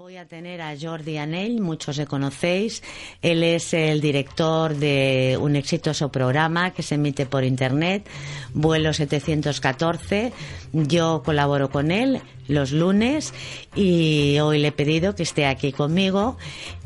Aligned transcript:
Voy 0.00 0.16
a 0.16 0.24
tener 0.24 0.62
a 0.62 0.74
Jordi 0.80 1.18
Anell, 1.18 1.60
muchos 1.60 1.98
le 1.98 2.06
conocéis. 2.06 2.82
Él 3.20 3.42
es 3.42 3.74
el 3.74 4.00
director 4.00 4.74
de 4.74 5.36
un 5.38 5.56
exitoso 5.56 6.10
programa 6.10 6.70
que 6.70 6.82
se 6.82 6.94
emite 6.94 7.26
por 7.26 7.44
internet, 7.44 8.08
Vuelo 8.54 8.94
714. 8.94 10.32
Yo 10.72 11.22
colaboro 11.22 11.68
con 11.68 11.90
él 11.90 12.22
los 12.48 12.72
lunes 12.72 13.34
y 13.74 14.38
hoy 14.38 14.58
le 14.58 14.68
he 14.68 14.72
pedido 14.72 15.14
que 15.14 15.22
esté 15.22 15.44
aquí 15.44 15.70
conmigo 15.70 16.38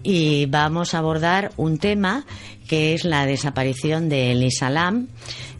y 0.03 0.47
vamos 0.47 0.93
a 0.93 0.99
abordar 0.99 1.53
un 1.57 1.79
tema 1.79 2.27
que 2.69 2.95
es 2.95 3.05
la 3.05 3.27
desaparición 3.27 4.09
de 4.09 4.33
Elisa 4.33 4.71
Lam 4.71 5.09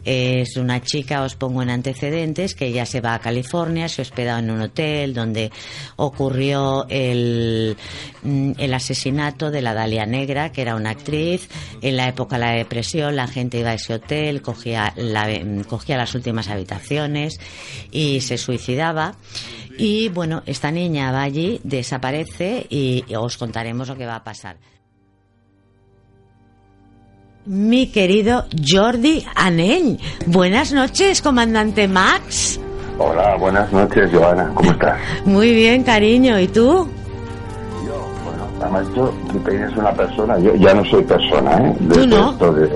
es 0.05 0.55
una 0.55 0.83
chica, 0.83 1.23
os 1.23 1.35
pongo 1.35 1.63
en 1.63 1.71
antecedentes, 1.71 2.53
que 2.53 2.67
ella 2.67 2.85
se 2.85 3.01
va 3.01 3.15
a 3.15 3.19
California, 3.19 3.89
se 3.89 4.03
hospeda 4.03 4.37
en 4.37 4.51
un 4.51 4.61
hotel 4.61 5.15
donde 5.15 5.51
ocurrió 5.95 6.85
el, 6.89 7.75
mm, 8.21 8.51
el 8.59 8.73
asesinato 8.75 9.49
de 9.49 9.63
la 9.63 9.73
Dalia 9.73 10.05
Negra, 10.05 10.51
que 10.51 10.61
era 10.61 10.75
una 10.75 10.91
actriz. 10.91 11.49
En 11.81 11.97
la 11.97 12.07
época 12.07 12.37
de 12.37 12.45
la 12.45 12.51
depresión, 12.51 13.15
la 13.15 13.27
gente 13.27 13.59
iba 13.59 13.71
a 13.71 13.73
ese 13.73 13.95
hotel, 13.95 14.43
cogía, 14.43 14.93
la, 14.95 15.27
mm, 15.27 15.63
cogía 15.63 15.97
las 15.97 16.13
últimas 16.13 16.49
habitaciones 16.49 17.39
y 17.91 18.21
se 18.21 18.37
suicidaba. 18.37 19.15
Y 19.75 20.09
bueno, 20.09 20.43
esta 20.45 20.69
niña 20.69 21.11
va 21.11 21.23
allí, 21.23 21.59
desaparece 21.63 22.67
y 22.69 23.03
os 23.15 23.37
contaremos 23.37 23.87
lo 23.87 23.97
que 23.97 24.05
va 24.05 24.17
a 24.17 24.23
pasar 24.23 24.57
mi 27.45 27.87
querido 27.87 28.45
Jordi 28.65 29.25
Anell. 29.35 29.99
Buenas 30.25 30.73
noches, 30.73 31.21
comandante 31.21 31.87
Max. 31.87 32.59
Hola, 32.97 33.35
buenas 33.37 33.71
noches, 33.71 34.09
Joana. 34.11 34.51
¿Cómo 34.53 34.71
estás? 34.71 34.97
Muy 35.25 35.53
bien, 35.53 35.83
cariño. 35.83 36.39
¿Y 36.39 36.47
tú? 36.47 36.87
Yo, 37.85 38.07
bueno, 38.23 38.47
además 38.61 38.87
yo, 38.95 39.13
que 39.43 39.55
eres 39.55 39.75
una 39.75 39.91
persona, 39.91 40.39
yo 40.39 40.55
ya 40.55 40.73
no 40.73 40.83
soy 40.85 41.03
persona, 41.03 41.57
¿eh? 41.57 41.75
¿Tú 41.93 42.07
no? 42.07 42.31
esto 42.31 42.53
de, 42.53 42.69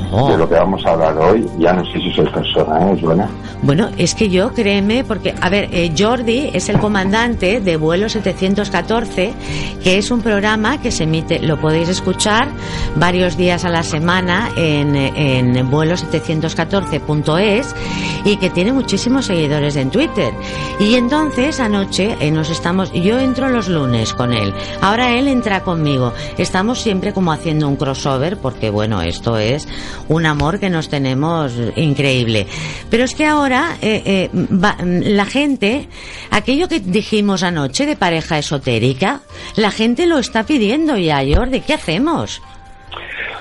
de 0.00 0.38
lo 0.38 0.48
que 0.48 0.54
vamos 0.54 0.84
a 0.86 0.90
hablar 0.92 1.16
hoy, 1.18 1.46
ya 1.58 1.72
no 1.72 1.84
sé 1.86 1.98
si 1.98 2.12
soy 2.12 2.26
persona, 2.26 2.92
¿eh, 2.92 2.98
Joana? 3.00 3.28
Bueno, 3.62 3.88
es 3.96 4.14
que 4.14 4.28
yo, 4.28 4.52
créeme, 4.52 5.04
porque, 5.04 5.34
a 5.40 5.48
ver, 5.48 5.68
eh, 5.72 5.92
Jordi 5.96 6.50
es 6.52 6.68
el 6.68 6.78
comandante 6.78 7.60
de 7.60 7.76
vuelo 7.76 8.08
714, 8.08 9.34
que 9.82 9.98
es 9.98 10.10
un 10.10 10.20
programa 10.20 10.80
que 10.80 10.90
se 10.90 11.04
emite, 11.04 11.40
lo 11.40 11.60
podéis 11.60 11.88
escuchar 11.88 12.48
varios 12.96 13.36
días 13.36 13.64
a 13.64 13.68
la 13.68 13.82
semana 13.82 14.50
en, 14.56 14.94
en 14.96 15.70
vuelo 15.70 15.94
714.es 15.94 17.74
y 18.24 18.36
que 18.36 18.50
tiene 18.50 18.72
muchísimos 18.72 19.26
seguidores 19.26 19.76
en 19.76 19.90
Twitter. 19.90 20.32
Y 20.80 20.94
entonces, 20.94 21.60
anoche, 21.60 22.16
eh, 22.20 22.30
nos 22.30 22.50
estamos, 22.50 22.92
yo 22.92 23.18
entro 23.18 23.48
los 23.48 23.68
lunes 23.68 24.12
con 24.12 24.32
él, 24.32 24.52
ahora 24.80 25.16
él 25.16 25.28
entra 25.28 25.62
conmigo. 25.62 26.12
Estamos 26.36 26.80
siempre 26.80 27.12
como 27.12 27.32
haciendo 27.32 27.68
un 27.68 27.76
crossover, 27.76 28.36
porque 28.38 28.70
bueno, 28.70 29.02
esto 29.02 29.38
es 29.38 29.68
un 30.08 30.26
amor 30.26 30.58
que 30.60 30.70
nos 30.70 30.88
tenemos 30.88 31.52
increíble. 31.76 32.46
Pero 32.90 33.04
es 33.04 33.14
que 33.14 33.26
ahora 33.26 33.76
eh, 33.82 34.02
eh, 34.04 34.30
va- 34.34 34.76
la 34.82 35.24
gente, 35.26 35.88
aquello 36.30 36.68
que 36.68 36.80
dijimos 36.80 37.42
anoche 37.42 37.86
de 37.86 37.96
pareja 37.96 38.38
esotérica, 38.38 39.20
la 39.56 39.70
gente 39.70 40.06
lo 40.06 40.18
está 40.18 40.44
pidiendo 40.44 40.96
ya, 40.96 41.20
Jordi. 41.24 41.60
¿Qué 41.60 41.74
hacemos? 41.74 42.40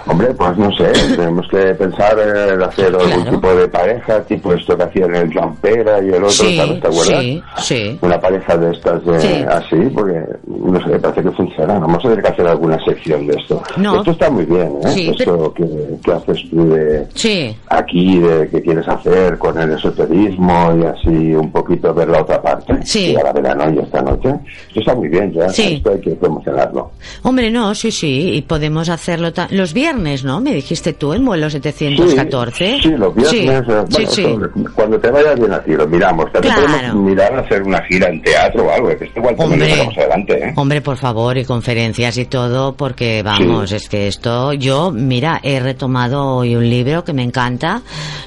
Hombre, 0.08 0.28
pues 0.36 0.58
no 0.58 0.72
sé, 0.76 0.92
tenemos 1.16 1.48
que 1.50 1.58
pensar 1.76 2.18
en 2.20 2.62
hacer 2.62 2.86
algún 2.88 3.06
Claro. 3.24 3.32
tipo 3.32 3.56
de 3.56 3.68
pareja, 3.68 4.22
tipo 4.24 4.54
esto 4.54 4.78
que 4.78 4.84
hacían 4.84 5.16
el 5.16 5.34
Campera 5.34 6.04
y 6.04 6.10
el 6.10 6.16
otro, 6.16 6.30
Sí, 6.30 6.58
¿sabes? 6.58 6.80
¿Te 6.82 6.88
acuerdas? 6.88 7.22
sí, 7.24 7.42
sí. 7.58 8.00
Una 8.02 8.20
pareja 8.20 8.58
de 8.58 8.72
estas 8.72 9.04
de, 9.06 9.20
Sí. 9.20 9.46
así, 9.50 9.76
porque 9.94 10.22
no 10.48 10.80
sé, 10.86 11.00
parece 11.00 11.24
que 11.24 11.32
funciona. 11.32 11.80
Vamos 11.80 11.98
a 12.06 12.10
tener 12.10 12.22
que 12.24 12.28
hacer 12.30 12.48
alguna 12.48 12.84
sección 12.86 13.26
de 13.28 13.36
esto. 13.36 13.62
No. 13.78 13.98
Esto 13.98 14.12
está 14.12 14.30
muy 14.30 14.46
bien, 14.46 14.78
¿eh? 14.84 14.88
Sí, 14.90 15.10
esto 15.18 15.54
que, 15.54 15.66
que 16.04 16.12
haces 16.12 16.50
tú 16.50 16.70
de 16.70 17.08
Sí. 17.16 17.56
aquí, 17.70 18.20
de 18.20 18.48
que 18.50 18.62
quieres 18.62 18.88
hacer 18.88 19.38
con 19.38 19.60
el 19.60 19.72
esoterismo 19.72 20.76
y 20.80 20.86
así 20.86 21.34
un 21.36 21.52
poquito 21.52 21.94
ver 21.94 22.10
la 22.10 22.22
otra 22.22 22.42
parte. 22.42 22.74
Sí. 22.84 23.12
Y 23.12 23.16
ahora 23.16 23.34
verano 23.34 23.72
y 23.74 23.80
esta 23.80 24.02
noche. 24.02 24.30
Esto 24.68 24.80
está 24.82 24.96
muy 24.96 25.08
bien, 25.10 25.32
ya. 25.34 25.50
Sí. 25.50 25.76
Esto 25.78 25.92
hay 25.92 26.00
que 26.02 26.12
promocionarlo. 26.12 26.92
Hombre, 27.24 27.50
no, 27.50 27.74
sí, 27.74 27.92
sí, 27.92 28.36
y 28.36 28.42
podemos 28.44 28.90
hacerlo 28.90 29.30
los 29.50 29.74
viernes, 29.74 29.95
¿no? 29.96 30.42
Me 30.42 30.54
dijiste 30.54 30.94
tú 30.94 31.14
en 31.14 31.26
vuelo 31.26 31.50
714. 31.50 32.66
Sí, 32.76 32.82
sí, 32.84 32.90
los 32.98 33.14
viernes. 33.16 33.30
Sí, 33.32 33.48
eh, 33.48 33.62
bueno, 33.66 33.86
sí, 33.90 34.06
sobre- 34.24 34.50
Cuando 34.74 35.00
te 35.00 35.10
vaya 35.12 35.34
bien 35.34 35.52
así, 35.54 35.72
lo 35.72 35.88
miramos. 35.88 36.32
También 36.32 36.54
Claro. 36.56 36.72
podemos 36.72 36.96
mirar 37.10 37.34
a 37.36 37.40
hacer 37.42 37.64
una 37.64 37.82
gira 37.86 38.10
en 38.10 38.22
teatro 38.22 38.66
o 38.66 38.72
algo, 38.72 38.88
que 38.98 39.06
esto 39.06 39.20
igual 39.20 39.36
lo 39.38 39.44
Hombre. 39.46 39.70
sacamos 39.72 39.98
adelante, 39.98 40.34
¿eh? 40.50 40.54
Hombre, 40.56 40.82
por 40.82 40.98
favor, 40.98 41.38
y 41.38 41.46
conferencias 41.46 42.18
y 42.18 42.26
todo, 42.26 42.74
porque 42.76 43.22
vamos, 43.24 43.72
es 43.72 43.88
que 43.90 44.08
esto, 44.08 44.54
yo, 44.54 44.92
mira, 44.92 45.40
he 45.44 45.60
retomado 45.60 46.24
hoy 46.38 46.56
un 46.56 46.70
libro 46.70 47.04
que 47.04 47.14
me 47.14 47.24
encanta, 47.24 47.82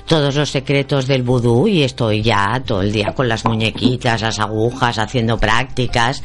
Todos 0.07 0.37
los 0.37 0.49
secretos 0.49 1.07
del 1.07 1.23
vudú, 1.23 1.69
y 1.69 1.83
estoy 1.83 2.23
ya 2.23 2.63
todo 2.65 2.81
el 2.81 2.93
día 2.93 3.13
con 3.15 3.29
las 3.29 3.45
muñequitas, 3.45 4.23
las 4.23 4.39
agujas, 4.39 4.99
haciendo 4.99 5.37
prácticas, 5.37 6.23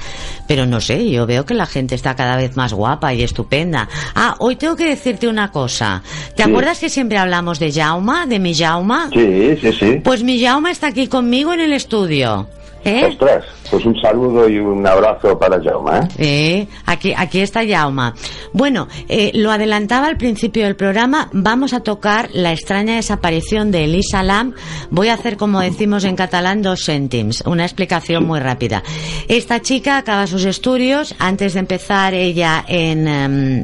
pero 0.48 0.66
no 0.66 0.80
sé, 0.80 1.10
yo 1.12 1.26
veo 1.26 1.46
que 1.46 1.54
la 1.54 1.66
gente 1.66 1.94
está 1.96 2.16
cada 2.16 2.38
vez 2.38 2.56
más 2.56 2.72
guapa 2.74 3.14
y 3.14 3.24
estupenda. 3.24 3.90
Ah, 4.16 4.36
hoy 4.40 4.56
tengo 4.56 4.78
que 4.78 4.86
decirte 4.86 5.28
una 5.28 5.33
cosa. 5.52 6.02
¿Te 6.36 6.44
Sí. 6.44 6.50
acuerdas 6.50 6.80
que 6.80 6.90
siempre 6.90 7.18
hablamos 7.18 7.60
de 7.60 7.72
Jauma, 7.72 8.26
de 8.26 8.40
mi 8.40 8.54
Jauma? 8.56 9.10
Sí, 9.14 9.58
sí, 9.62 9.72
sí. 9.74 10.02
Pues 10.04 10.24
mi 10.24 10.42
Jauma 10.44 10.72
está 10.72 10.88
aquí 10.88 11.08
conmigo 11.08 11.54
en 11.54 11.60
el 11.62 11.74
estudio. 11.74 12.48
¿Eh? 12.86 13.06
Ostras, 13.12 13.46
pues 13.72 13.86
un 13.86 13.96
saludo 14.02 14.50
y 14.50 14.58
un 14.60 14.86
abrazo 14.86 15.40
para 15.40 15.58
Jaume, 15.64 16.00
¿eh? 16.00 16.08
Eh, 16.18 16.68
aquí, 16.86 17.14
aquí 17.16 17.40
está 17.40 17.62
Jauma. 17.66 18.14
Bueno, 18.52 18.90
eh, 19.08 19.32
lo 19.36 19.52
adelantaba 19.54 20.08
al 20.08 20.18
principio 20.18 20.66
del 20.66 20.76
programa. 20.76 21.30
Vamos 21.32 21.72
a 21.72 21.80
tocar 21.80 22.28
la 22.34 22.52
extraña 22.52 22.96
desaparición 22.98 23.72
de 23.72 23.86
Elisa 23.86 24.22
Lam. 24.22 24.54
Voy 24.90 25.08
a 25.08 25.14
hacer, 25.14 25.38
como 25.38 25.62
decimos 25.62 26.04
en 26.04 26.18
catalán, 26.18 26.62
dos 26.62 26.84
céntims. 26.86 27.42
Una 27.46 27.64
explicación 27.64 28.26
muy 28.26 28.42
rápida. 28.42 28.84
Esta 29.30 29.62
chica 29.62 29.96
acaba 29.98 30.28
sus 30.28 30.44
estudios. 30.44 31.16
Antes 31.20 31.54
de 31.54 31.62
empezar 31.62 32.14
ella 32.14 32.66
en... 32.68 33.08
em, 33.08 33.64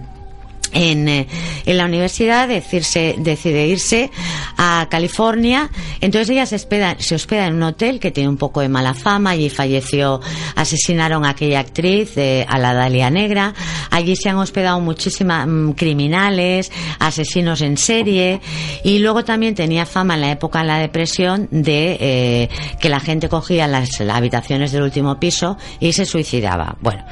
en, 0.73 1.07
eh, 1.07 1.27
en 1.65 1.77
la 1.77 1.85
universidad 1.85 2.47
decirse, 2.47 3.15
decide 3.17 3.67
irse 3.67 4.11
a 4.57 4.87
California. 4.89 5.69
Entonces 6.01 6.29
ella 6.29 6.45
se 6.45 6.55
hospeda, 6.55 6.95
se 6.99 7.15
hospeda 7.15 7.47
en 7.47 7.55
un 7.55 7.63
hotel 7.63 7.99
que 7.99 8.11
tiene 8.11 8.29
un 8.29 8.37
poco 8.37 8.61
de 8.61 8.69
mala 8.69 8.93
fama 8.93 9.31
allí 9.31 9.49
falleció 9.49 10.21
asesinaron 10.55 11.25
a 11.25 11.29
aquella 11.29 11.59
actriz 11.59 12.17
eh, 12.17 12.45
a 12.47 12.57
la 12.57 12.73
Dalia 12.73 13.09
Negra 13.09 13.53
allí 13.99 14.15
se 14.15 14.29
han 14.29 14.37
hospedado 14.37 14.79
muchísimas 14.79 15.47
mm, 15.47 15.71
criminales 15.71 16.71
asesinos 16.99 17.61
en 17.61 17.77
serie 17.77 18.41
y 18.83 18.99
luego 18.99 19.23
también 19.23 19.55
tenía 19.55 19.85
fama 19.85 20.15
en 20.15 20.21
la 20.21 20.31
época 20.31 20.59
de 20.59 20.65
la 20.67 20.79
depresión 20.79 21.47
de 21.51 21.97
eh, 21.99 22.49
que 22.79 22.89
la 22.89 22.99
gente 22.99 23.29
cogía 23.29 23.67
las, 23.67 24.01
habitaciones 24.01 24.71
del 24.71 24.81
último 24.83 25.19
piso 25.19 25.57
y 25.79 25.93
se 25.93 26.05
suicidaba 26.05 26.75
bueno 26.81 27.03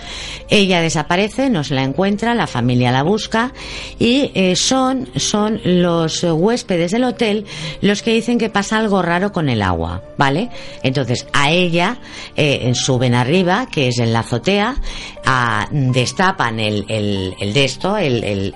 ella 0.50 0.82
desaparece 0.82 1.50
no 1.50 1.64
se 1.64 1.76
la 1.76 1.84
encuentra 1.84 2.34
la 2.36 2.48
familia 2.48 2.92
la 2.92 3.04
busca 3.04 3.54
y 4.00 4.32
eh, 4.34 4.56
son, 4.56 5.08
son 5.16 5.60
los 5.64 6.24
huéspedes 6.24 6.92
del 6.92 7.04
hotel 7.04 7.46
los 7.82 8.02
que 8.02 8.14
dicen 8.14 8.38
que 8.38 8.50
pasa 8.50 8.78
algo 8.78 9.02
raro 9.02 9.32
con 9.32 9.50
el 9.50 9.62
agua, 9.62 10.02
¿vale? 10.18 10.50
Entonces 10.84 11.28
a 11.34 11.52
ella 11.52 12.00
eh, 12.36 12.72
suben 12.74 13.14
arriba, 13.16 13.68
que 13.72 13.88
es 13.90 14.00
en 14.00 14.14
la 14.14 14.20
azotea, 14.20 14.76
a- 15.26 15.68
destapan 15.72 16.60
el, 16.60 16.77
el, 16.88 17.36
el 17.40 17.54
de 17.54 17.64
esto, 17.64 17.98
el, 17.98 18.54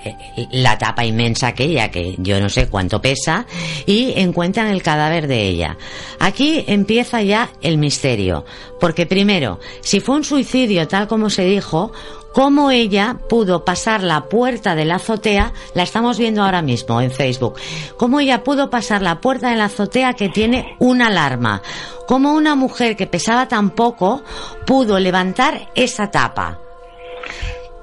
la 0.50 0.78
tapa 0.78 1.04
inmensa 1.04 1.48
aquella 1.48 1.90
que 1.90 2.16
yo 2.18 2.40
no 2.40 2.48
sé 2.48 2.68
cuánto 2.68 3.00
pesa, 3.00 3.46
y 3.86 4.12
encuentran 4.16 4.68
el 4.68 4.82
cadáver 4.82 5.26
de 5.26 5.48
ella. 5.48 5.76
Aquí 6.18 6.64
empieza 6.66 7.22
ya 7.22 7.50
el 7.60 7.78
misterio, 7.78 8.44
porque 8.80 9.06
primero, 9.06 9.60
si 9.80 10.00
fue 10.00 10.16
un 10.16 10.24
suicidio 10.24 10.88
tal 10.88 11.08
como 11.08 11.30
se 11.30 11.44
dijo, 11.44 11.92
cómo 12.32 12.70
ella 12.70 13.18
pudo 13.28 13.64
pasar 13.64 14.02
la 14.02 14.28
puerta 14.28 14.74
de 14.74 14.84
la 14.84 14.96
azotea, 14.96 15.52
la 15.74 15.82
estamos 15.82 16.18
viendo 16.18 16.42
ahora 16.42 16.62
mismo 16.62 17.00
en 17.00 17.10
Facebook, 17.10 17.54
cómo 17.96 18.20
ella 18.20 18.42
pudo 18.42 18.70
pasar 18.70 19.02
la 19.02 19.20
puerta 19.20 19.50
de 19.50 19.56
la 19.56 19.66
azotea 19.66 20.14
que 20.14 20.28
tiene 20.28 20.76
una 20.78 21.08
alarma, 21.08 21.62
cómo 22.06 22.32
una 22.32 22.54
mujer 22.54 22.96
que 22.96 23.06
pesaba 23.06 23.48
tan 23.48 23.70
poco 23.70 24.22
pudo 24.66 24.98
levantar 24.98 25.68
esa 25.74 26.10
tapa. 26.10 26.58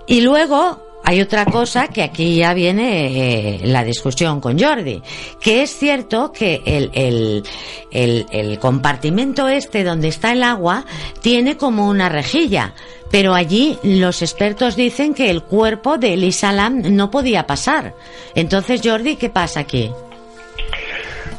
Y 0.09 0.21
luego 0.21 0.79
hay 1.03 1.21
otra 1.21 1.45
cosa 1.45 1.87
que 1.87 2.01
aquí 2.01 2.37
ya 2.37 2.55
viene 2.55 3.57
eh, 3.57 3.59
la 3.63 3.83
discusión 3.83 4.41
con 4.41 4.59
Jordi, 4.59 5.01
que 5.39 5.61
es 5.61 5.69
cierto 5.69 6.31
que 6.31 6.61
el, 6.65 6.89
el, 6.93 7.43
el, 7.91 8.25
el 8.31 8.57
compartimento 8.57 9.47
este 9.47 9.83
donde 9.83 10.07
está 10.07 10.33
el 10.33 10.41
agua 10.41 10.83
tiene 11.21 11.57
como 11.57 11.87
una 11.87 12.09
rejilla, 12.09 12.73
pero 13.11 13.35
allí 13.35 13.77
los 13.83 14.23
expertos 14.23 14.75
dicen 14.75 15.13
que 15.13 15.29
el 15.29 15.43
cuerpo 15.43 15.99
de 15.99 16.15
Elisa 16.15 16.51
Lam 16.51 16.81
no 16.95 17.11
podía 17.11 17.45
pasar. 17.45 17.93
Entonces, 18.33 18.81
Jordi, 18.83 19.15
¿qué 19.15 19.29
pasa 19.29 19.59
aquí? 19.59 19.91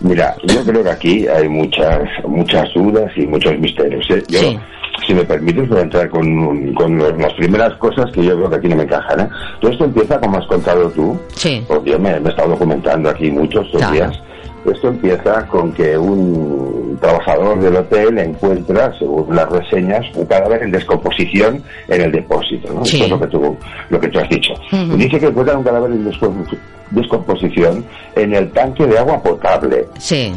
Mira, 0.01 0.37
yo 0.45 0.65
creo 0.65 0.83
que 0.85 0.91
aquí 0.91 1.27
hay 1.27 1.49
muchas 1.49 2.03
muchas 2.27 2.73
dudas 2.73 3.11
y 3.17 3.27
muchos 3.27 3.59
misterios. 3.59 4.07
¿eh? 4.11 4.23
Yo, 4.29 4.39
Sí. 4.41 4.59
Si 5.07 5.15
me 5.15 5.25
permites, 5.25 5.69
voy 5.69 5.79
a 5.79 5.83
entrar 5.83 6.09
con, 6.11 6.75
con 6.75 6.99
las 6.99 7.33
primeras 7.35 7.75
cosas 7.75 8.11
que 8.13 8.25
yo 8.25 8.37
creo 8.37 8.51
que 8.51 8.57
aquí 8.57 8.69
no 8.69 8.77
me 8.77 8.83
encajan. 8.85 9.21
¿eh? 9.21 9.29
Todo 9.61 9.71
esto 9.73 9.85
empieza, 9.85 10.21
como 10.21 10.39
has 10.39 10.47
contado 10.47 10.89
tú, 10.91 11.19
Sí. 11.35 11.65
porque 11.67 11.91
yo 11.91 11.99
me, 11.99 12.19
me 12.21 12.29
he 12.29 12.31
estado 12.31 12.51
documentando 12.51 13.09
aquí 13.11 13.31
muchos 13.31 13.67
estos 13.67 13.81
Claro. 13.81 13.95
días. 13.95 14.23
Esto 14.67 14.89
empieza 14.89 15.47
con 15.47 15.73
que 15.73 15.97
un 15.97 16.99
trabajador 17.01 17.59
del 17.61 17.77
hotel 17.77 18.19
encuentra, 18.19 18.93
según 18.99 19.35
las 19.35 19.49
reseñas, 19.49 20.05
un 20.15 20.27
cadáver 20.27 20.63
en 20.63 20.71
descomposición 20.71 21.63
en 21.89 22.03
el 22.03 22.13
depósito. 22.13 22.71
¿no? 22.75 22.85
Sí. 22.85 23.01
Esto 23.01 23.05
es 23.07 23.11
lo 23.11 23.21
que 23.21 23.27
tú, 23.29 23.57
lo 23.89 24.01
que 24.01 24.09
tú 24.09 24.19
has 24.19 24.29
dicho. 24.29 24.53
Ujú. 24.71 24.97
Dice 24.99 25.19
que 25.19 25.27
encuentra 25.29 25.57
un 25.57 25.65
cadáver 25.65 25.91
en 25.93 26.05
descom- 26.11 26.45
descomposición 26.91 27.85
en 28.17 28.35
el 28.35 28.51
tanque 28.51 28.87
de 28.87 28.99
agua 28.99 29.23
potable. 29.23 29.87
Sí. 29.99 30.33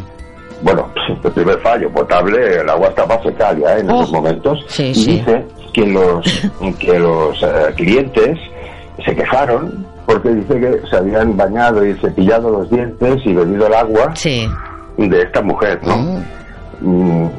Bueno, 0.64 0.90
el 1.24 1.32
primer 1.32 1.60
fallo, 1.60 1.90
potable, 1.92 2.62
el 2.62 2.70
agua 2.70 2.88
estaba 2.88 3.20
fecal 3.20 3.60
ya 3.60 3.78
en 3.78 3.90
Oh. 3.92 3.96
esos 4.02 4.12
momentos. 4.14 4.64
Sí, 4.68 4.86
y 4.88 4.96
sí. 4.96 5.12
dice 5.18 5.46
que 5.74 5.86
los, 5.86 6.50
que 6.80 7.00
los 7.00 7.44
eh, 7.44 7.74
clientes 7.76 8.40
se 9.06 9.16
quejaron 9.16 9.86
porque 10.06 10.30
dice 10.30 10.60
que 10.60 10.82
se 10.90 10.98
habían 10.98 11.36
bañado 11.38 11.86
y 11.86 11.94
cepillado 11.96 12.50
los 12.50 12.70
dientes 12.70 13.18
y 13.26 13.34
bebido 13.34 13.68
el 13.68 13.74
agua 13.74 14.16
Sí. 14.16 14.48
de 14.98 15.22
esta 15.22 15.42
mujer, 15.42 15.80
¿no? 15.84 15.98
Mm. 15.98 16.24
Mm, 16.82 17.30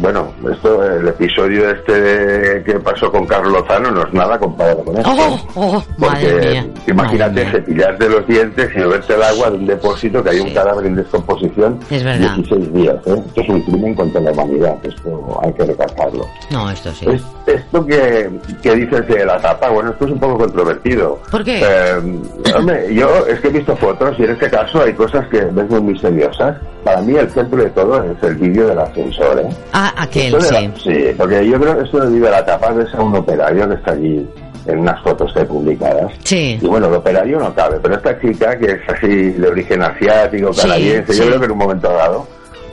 Bueno, 0.00 0.32
esto, 0.50 0.82
el 0.84 1.06
episodio 1.06 1.70
este 1.70 2.00
de- 2.00 2.64
que 2.64 2.72
pasó 2.80 3.12
con 3.12 3.26
Carlos 3.26 3.52
Lozano 3.52 3.90
no 3.90 4.02
es 4.06 4.12
nada 4.14 4.38
comparado 4.38 4.82
con 4.84 4.96
esto. 4.96 5.10
Oh, 5.14 5.42
oh, 5.54 5.84
Porque 5.98 6.34
mía. 6.50 6.66
imagínate 6.88 7.44
cepillarte 7.50 8.08
los 8.08 8.26
dientes 8.26 8.70
y 8.74 8.78
beberte 8.78 9.14
el 9.14 9.22
agua 9.22 9.50
de 9.50 9.56
un 9.58 9.66
depósito 9.66 10.24
que 10.24 10.30
hay 10.30 10.40
un 10.40 10.54
cadáver 10.54 10.86
en 10.86 10.96
descomposición 10.96 11.78
Es 11.90 12.02
verdad. 12.02 12.34
16 12.36 12.72
días. 12.72 12.96
¿eh? 13.06 13.22
Esto 13.26 13.40
es 13.42 13.48
un 13.50 13.62
crimen 13.62 13.94
contra 13.94 14.20
la 14.22 14.32
humanidad, 14.32 14.76
esto 14.82 15.40
hay 15.42 15.52
que 15.52 15.64
recalcarlo. 15.66 16.26
No, 16.50 16.70
esto 16.70 16.90
sí. 16.92 17.06
Es- 17.10 17.22
esto 17.44 17.84
que, 17.84 18.30
que 18.62 18.74
dices 18.76 19.06
de 19.08 19.26
la 19.26 19.36
tapa, 19.40 19.68
bueno, 19.68 19.90
esto 19.90 20.06
es 20.06 20.12
un 20.12 20.20
poco 20.20 20.38
controvertido. 20.38 21.18
¿Por 21.30 21.44
qué? 21.44 21.60
Eh, 21.62 22.20
hombre, 22.56 22.94
yo 22.94 23.26
es 23.26 23.40
que 23.40 23.48
he 23.48 23.50
visto 23.50 23.76
fotos 23.76 24.14
y 24.18 24.24
en 24.24 24.30
este 24.30 24.48
caso 24.48 24.80
hay 24.82 24.94
cosas 24.94 25.26
que 25.28 25.40
ves 25.44 25.68
muy 25.68 25.82
misteriosas. 25.82 26.56
Para 26.84 27.00
mí 27.00 27.14
el 27.14 27.30
centro 27.30 27.62
de 27.62 27.70
todo 27.70 28.02
es 28.02 28.22
el 28.22 28.34
vídeo 28.36 28.66
del 28.68 28.78
ascensor, 28.78 29.38
¿eh? 29.40 29.48
Ah, 29.72 29.92
aquel, 29.96 30.32
de 30.32 30.40
sí. 30.40 30.54
la- 30.54 30.76
sí, 30.76 31.14
porque 31.16 31.46
yo 31.48 31.60
creo 31.60 31.76
que 31.78 31.84
esto 31.84 32.00
de 32.10 32.18
la 32.30 32.44
tapa 32.44 32.72
ves 32.72 32.92
a 32.94 33.00
un 33.02 33.14
operario 33.16 33.68
que 33.68 33.74
está 33.74 33.92
allí 33.92 34.28
en 34.66 34.78
unas 34.78 35.00
fotos 35.02 35.32
que 35.32 35.44
publicadas. 35.44 36.12
Sí. 36.24 36.58
Y 36.60 36.66
bueno, 36.66 36.86
el 36.88 36.94
operario 36.94 37.38
no 37.38 37.54
cabe, 37.54 37.78
pero 37.82 37.94
esta 37.94 38.18
chica 38.20 38.56
que 38.58 38.66
es 38.72 38.80
así 38.88 39.30
de 39.30 39.48
origen 39.48 39.82
asiático, 39.82 40.50
canadiense, 40.52 41.12
sí. 41.12 41.18
yo 41.20 41.26
creo 41.26 41.38
que 41.40 41.46
en 41.46 41.52
un 41.52 41.58
momento 41.58 41.88
dado, 41.92 42.26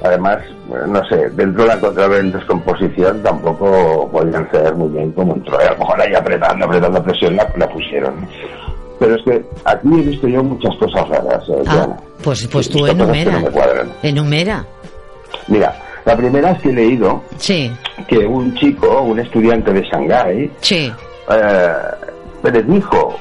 además, 0.03 0.39
no 0.87 1.03
sé, 1.07 1.29
dentro 1.31 1.63
de 1.63 1.67
la 1.69 1.73
encontraba 1.75 2.17
en 2.17 2.31
descomposición 2.31 3.21
tampoco 3.23 4.09
podían 4.11 4.49
ser 4.51 4.73
muy 4.75 4.89
bien 4.89 5.11
como 5.13 5.35
entró. 5.35 5.59
A 5.59 5.71
lo 5.71 5.77
mejor 5.77 6.01
ahí 6.01 6.13
apretando, 6.15 6.65
apretando 6.65 7.03
presión 7.03 7.35
la, 7.35 7.47
la 7.57 7.67
pusieron. 7.69 8.13
Pero 8.99 9.15
es 9.15 9.21
que 9.23 9.45
aquí 9.65 9.87
he 9.93 10.01
visto 10.01 10.27
yo 10.27 10.43
muchas 10.43 10.75
cosas 10.77 11.07
raras, 11.07 11.43
eh, 11.49 11.63
Ah, 11.67 11.87
pues, 12.21 12.45
pues 12.47 12.69
tú 12.69 12.85
enumera. 12.85 13.39
no. 13.39 13.49
Enumera. 14.03 14.65
Mira, 15.47 15.73
la 16.05 16.15
primera 16.17 16.51
es 16.51 16.61
que 16.61 16.69
he 16.69 16.73
leído 16.73 17.23
Sí, 17.37 17.71
que 18.07 18.17
un 18.19 18.53
chico, 18.55 19.01
un 19.01 19.19
estudiante 19.19 19.71
de 19.71 19.81
Shanghái, 19.83 20.51
sí. 20.61 20.91
eh, 21.31 21.73
predijo 22.41 23.15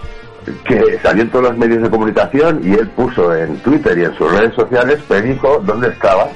que 0.64 0.98
salió 1.02 1.22
en 1.24 1.30
todos 1.30 1.44
los 1.50 1.58
medios 1.58 1.82
de 1.82 1.90
comunicación 1.90 2.60
y 2.64 2.72
él 2.72 2.88
puso 2.88 3.34
en 3.36 3.56
Twitter 3.58 3.98
y 3.98 4.04
en 4.04 4.14
sus 4.16 4.32
redes 4.32 4.54
sociales, 4.54 4.98
predijo 5.06 5.60
dónde 5.64 5.88
estaba 5.88 6.28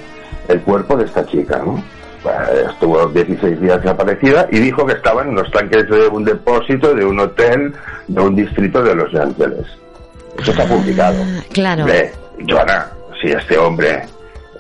el 0.49 0.61
cuerpo 0.61 0.97
de 0.97 1.07
esta 1.07 1.25
chica, 1.27 1.63
¿no? 1.65 1.83
Eh, 2.25 2.67
Estuvo 2.71 3.07
16 3.07 3.61
días 3.61 3.83
desaparecida 3.83 4.47
y 4.51 4.59
dijo 4.59 4.87
que 4.87 4.93
estaba 4.95 5.23
en 5.23 5.35
los 5.35 5.51
tanques 5.51 5.89
de 5.89 6.07
un 6.09 6.25
depósito 6.25 6.95
de 6.95 7.05
un 7.05 7.19
hotel 7.21 7.73
de 8.09 8.21
un 8.21 8.35
distrito 8.37 8.83
de 8.83 8.95
Los 8.95 9.15
Ángeles. 9.15 9.67
Eso 10.41 10.51
está 10.53 10.65
publicado. 10.65 11.17
Ah, 11.23 11.43
claro. 11.53 11.83
Hombre, 11.83 12.13
Joana, 12.49 12.91
si 13.21 13.29
este 13.29 13.59
hombre, 13.59 14.03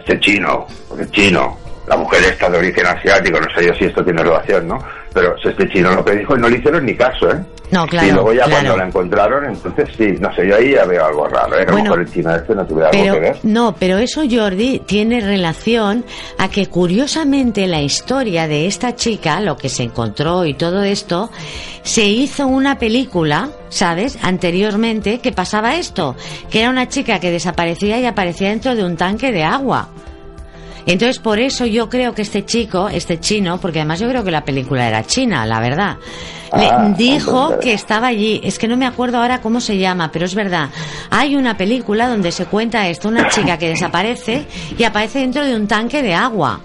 este 0.00 0.18
chino, 0.20 0.66
porque 0.88 1.08
chino, 1.10 1.56
la 1.86 1.96
mujer 1.96 2.22
esta 2.24 2.48
de 2.50 2.58
origen 2.58 2.86
asiático, 2.86 3.40
no 3.40 3.46
sé 3.54 3.66
yo 3.66 3.74
si 3.74 3.84
esto 3.86 4.04
tiene 4.04 4.22
relación, 4.22 4.68
¿no? 4.68 4.78
Pero 5.14 5.36
si 5.38 5.48
este 5.48 5.68
chino 5.68 5.92
lo 5.92 6.04
predijo 6.04 6.36
y 6.36 6.40
no 6.40 6.48
le 6.48 6.58
hicieron 6.58 6.84
ni 6.84 6.94
caso, 6.94 7.30
¿eh? 7.30 7.38
No, 7.72 7.86
claro, 7.86 8.06
Y 8.08 8.12
luego 8.12 8.32
ya 8.34 8.44
claro. 8.44 8.52
cuando 8.52 8.76
la 8.76 8.86
encontraron, 8.86 9.44
entonces 9.46 9.88
sí, 9.96 10.14
no 10.20 10.32
sé, 10.34 10.46
yo 10.46 10.56
ahí 10.56 10.72
ya 10.74 10.84
veo 10.84 11.04
algo 11.06 11.26
raro, 11.26 11.54
¿eh? 11.58 11.60
Que 11.60 11.62
a 11.62 11.66
lo 11.66 11.72
Bueno, 11.72 11.82
mejor 11.84 12.00
el 12.00 12.12
chino 12.12 12.34
este 12.36 12.54
no 12.54 12.66
tuviera 12.66 12.90
algo 12.90 13.02
que 13.02 13.10
Pero 13.10 13.20
ver. 13.22 13.36
no, 13.44 13.74
pero 13.78 13.98
eso 13.98 14.22
Jordi 14.30 14.78
tiene 14.80 15.20
relación 15.20 16.04
a 16.38 16.48
que 16.48 16.66
curiosamente 16.66 17.66
la 17.66 17.80
historia 17.80 18.46
de 18.46 18.66
esta 18.66 18.94
chica, 18.94 19.40
lo 19.40 19.56
que 19.56 19.68
se 19.70 19.82
encontró 19.84 20.44
y 20.44 20.54
todo 20.54 20.82
esto, 20.82 21.30
se 21.82 22.04
hizo 22.04 22.46
una 22.46 22.78
película, 22.78 23.48
¿sabes? 23.70 24.18
Anteriormente 24.22 25.18
que 25.20 25.32
pasaba 25.32 25.74
esto, 25.76 26.14
que 26.50 26.60
era 26.60 26.70
una 26.70 26.88
chica 26.88 27.18
que 27.20 27.30
desaparecía 27.30 27.98
y 27.98 28.04
aparecía 28.06 28.50
dentro 28.50 28.74
de 28.74 28.84
un 28.84 28.96
tanque 28.96 29.32
de 29.32 29.44
agua. 29.44 29.88
Entonces, 30.86 31.18
por 31.20 31.38
eso 31.38 31.64
yo 31.66 31.88
creo 31.88 32.14
que 32.14 32.22
este 32.22 32.44
chico, 32.44 32.88
este 32.88 33.20
chino, 33.20 33.58
porque 33.58 33.78
además 33.80 34.00
yo 34.00 34.08
creo 34.08 34.24
que 34.24 34.30
la 34.30 34.44
película 34.44 34.88
era 34.88 35.04
china, 35.04 35.46
la 35.46 35.60
verdad, 35.60 35.96
le 36.56 36.66
Ah, 36.66 36.92
dijo 36.96 37.30
entonces- 37.44 37.58
que 37.60 37.72
estaba 37.72 38.08
allí. 38.08 38.40
Es 38.42 38.58
que 38.58 38.66
no 38.68 38.76
me 38.76 38.86
acuerdo 38.86 39.18
ahora 39.18 39.40
cómo 39.40 39.60
se 39.60 39.78
llama, 39.78 40.10
pero 40.12 40.24
es 40.26 40.34
verdad. 40.34 40.68
Hay 41.10 41.36
una 41.36 41.56
película 41.56 42.08
donde 42.08 42.32
se 42.32 42.46
cuenta 42.46 42.88
esto, 42.88 43.08
una 43.08 43.28
chica 43.28 43.56
que 43.58 43.68
desaparece 43.68 44.44
y 44.76 44.82
aparece 44.84 45.20
dentro 45.20 45.44
de 45.44 45.54
un 45.54 45.66
tanque 45.68 46.02
de 46.02 46.14
agua. 46.14 46.60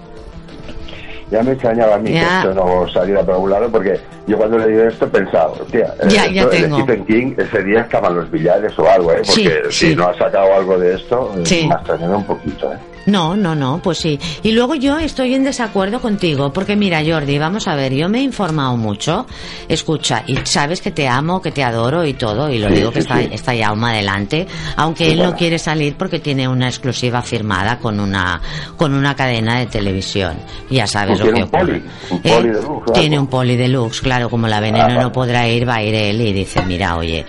Ya 1.30 1.42
me 1.42 1.52
extrañaba 1.52 1.96
a 1.96 1.98
mí 1.98 2.10
Ya. 2.12 2.20
que 2.42 2.48
esto 2.48 2.54
no 2.54 2.88
saliera 2.90 3.22
por 3.22 3.34
algún 3.34 3.50
lado 3.50 3.68
porque 3.70 4.00
yo 4.26 4.38
cuando 4.38 4.58
leí 4.58 4.78
esto 4.88 5.04
he 5.04 5.08
pensado, 5.08 5.52
hostia, 5.60 5.94
eh, 6.00 6.06
Ya, 6.08 6.26
ya 6.26 6.42
esto, 6.42 6.52
el 6.56 6.62
tengo. 6.62 6.78
Stephen 6.80 7.04
King 7.04 7.34
ese 7.36 7.62
día 7.64 7.80
estaban 7.82 8.14
los 8.16 8.30
billares 8.30 8.72
o 8.78 8.88
algo, 8.88 9.12
¿eh? 9.12 9.20
Porque 9.26 9.60
sí. 9.68 9.88
si 9.90 9.94
no 9.96 10.08
ha 10.08 10.16
sacado 10.16 10.54
algo 10.54 10.78
de 10.78 10.94
esto, 10.94 11.34
eh, 11.36 11.42
Sí. 11.44 11.66
me 11.68 11.74
ha 11.74 11.78
extrañado 11.78 12.16
un 12.16 12.24
poquito, 12.24 12.72
¿eh? 12.72 12.76
No, 13.08 13.36
no, 13.36 13.54
no, 13.54 13.80
pues 13.82 13.98
sí. 13.98 14.18
Y 14.42 14.52
luego 14.52 14.74
yo 14.74 14.98
estoy 14.98 15.34
en 15.34 15.44
desacuerdo 15.44 16.00
contigo, 16.00 16.52
porque 16.52 16.76
mira, 16.76 17.00
Jordi, 17.04 17.38
vamos 17.38 17.66
a 17.66 17.74
ver, 17.74 17.94
yo 17.94 18.08
me 18.08 18.18
he 18.18 18.22
informado 18.22 18.76
mucho, 18.76 19.26
escucha, 19.68 20.22
y 20.26 20.36
sabes 20.44 20.80
que 20.82 20.90
te 20.90 21.08
amo, 21.08 21.40
que 21.40 21.50
te 21.50 21.64
adoro 21.64 22.04
y 22.04 22.12
todo, 22.14 22.50
y 22.50 22.58
lo 22.58 22.68
Sí, 22.68 22.74
digo 22.74 22.90
que 22.90 23.00
sí, 23.02 23.08
está, 23.08 23.18
sí. 23.20 23.28
está 23.32 23.54
Yauma 23.54 23.90
adelante, 23.90 24.46
aunque 24.76 25.10
él 25.10 25.16
no 25.18 25.22
bueno. 25.24 25.38
quiere 25.38 25.58
salir 25.58 25.96
porque 25.96 26.18
tiene 26.18 26.46
una 26.48 26.68
exclusiva 26.68 27.22
firmada 27.22 27.78
con 27.78 27.98
una, 27.98 28.40
con 28.76 28.92
una 28.94 29.14
cadena 29.16 29.58
de 29.58 29.66
televisión. 29.66 30.36
Ya 30.70 30.86
sabes 30.86 31.18
Pues 31.18 31.20
lo 31.20 31.24
tiene 31.32 31.38
que 31.38 31.44
un 31.44 31.50
poli, 31.50 31.82
ocurre. 32.10 32.10
un 32.10 32.20
¿Eh? 32.24 32.34
poli 32.34 32.48
deluxe 32.50 32.90
o 32.90 32.92
Tiene 32.92 33.16
algo. 33.16 33.24
un 33.24 33.30
poli 33.30 33.56
deluxe, 33.56 34.00
claro, 34.02 34.28
como 34.28 34.46
la 34.48 34.60
veneno 34.60 34.84
Ah, 34.88 35.02
no 35.02 35.12
podrá 35.12 35.48
ir, 35.48 35.66
va 35.68 35.76
a 35.76 35.82
ir 35.82 35.94
él 35.94 36.20
y 36.20 36.32
dice, 36.32 36.62
mira, 36.66 36.96
oye, 36.96 37.24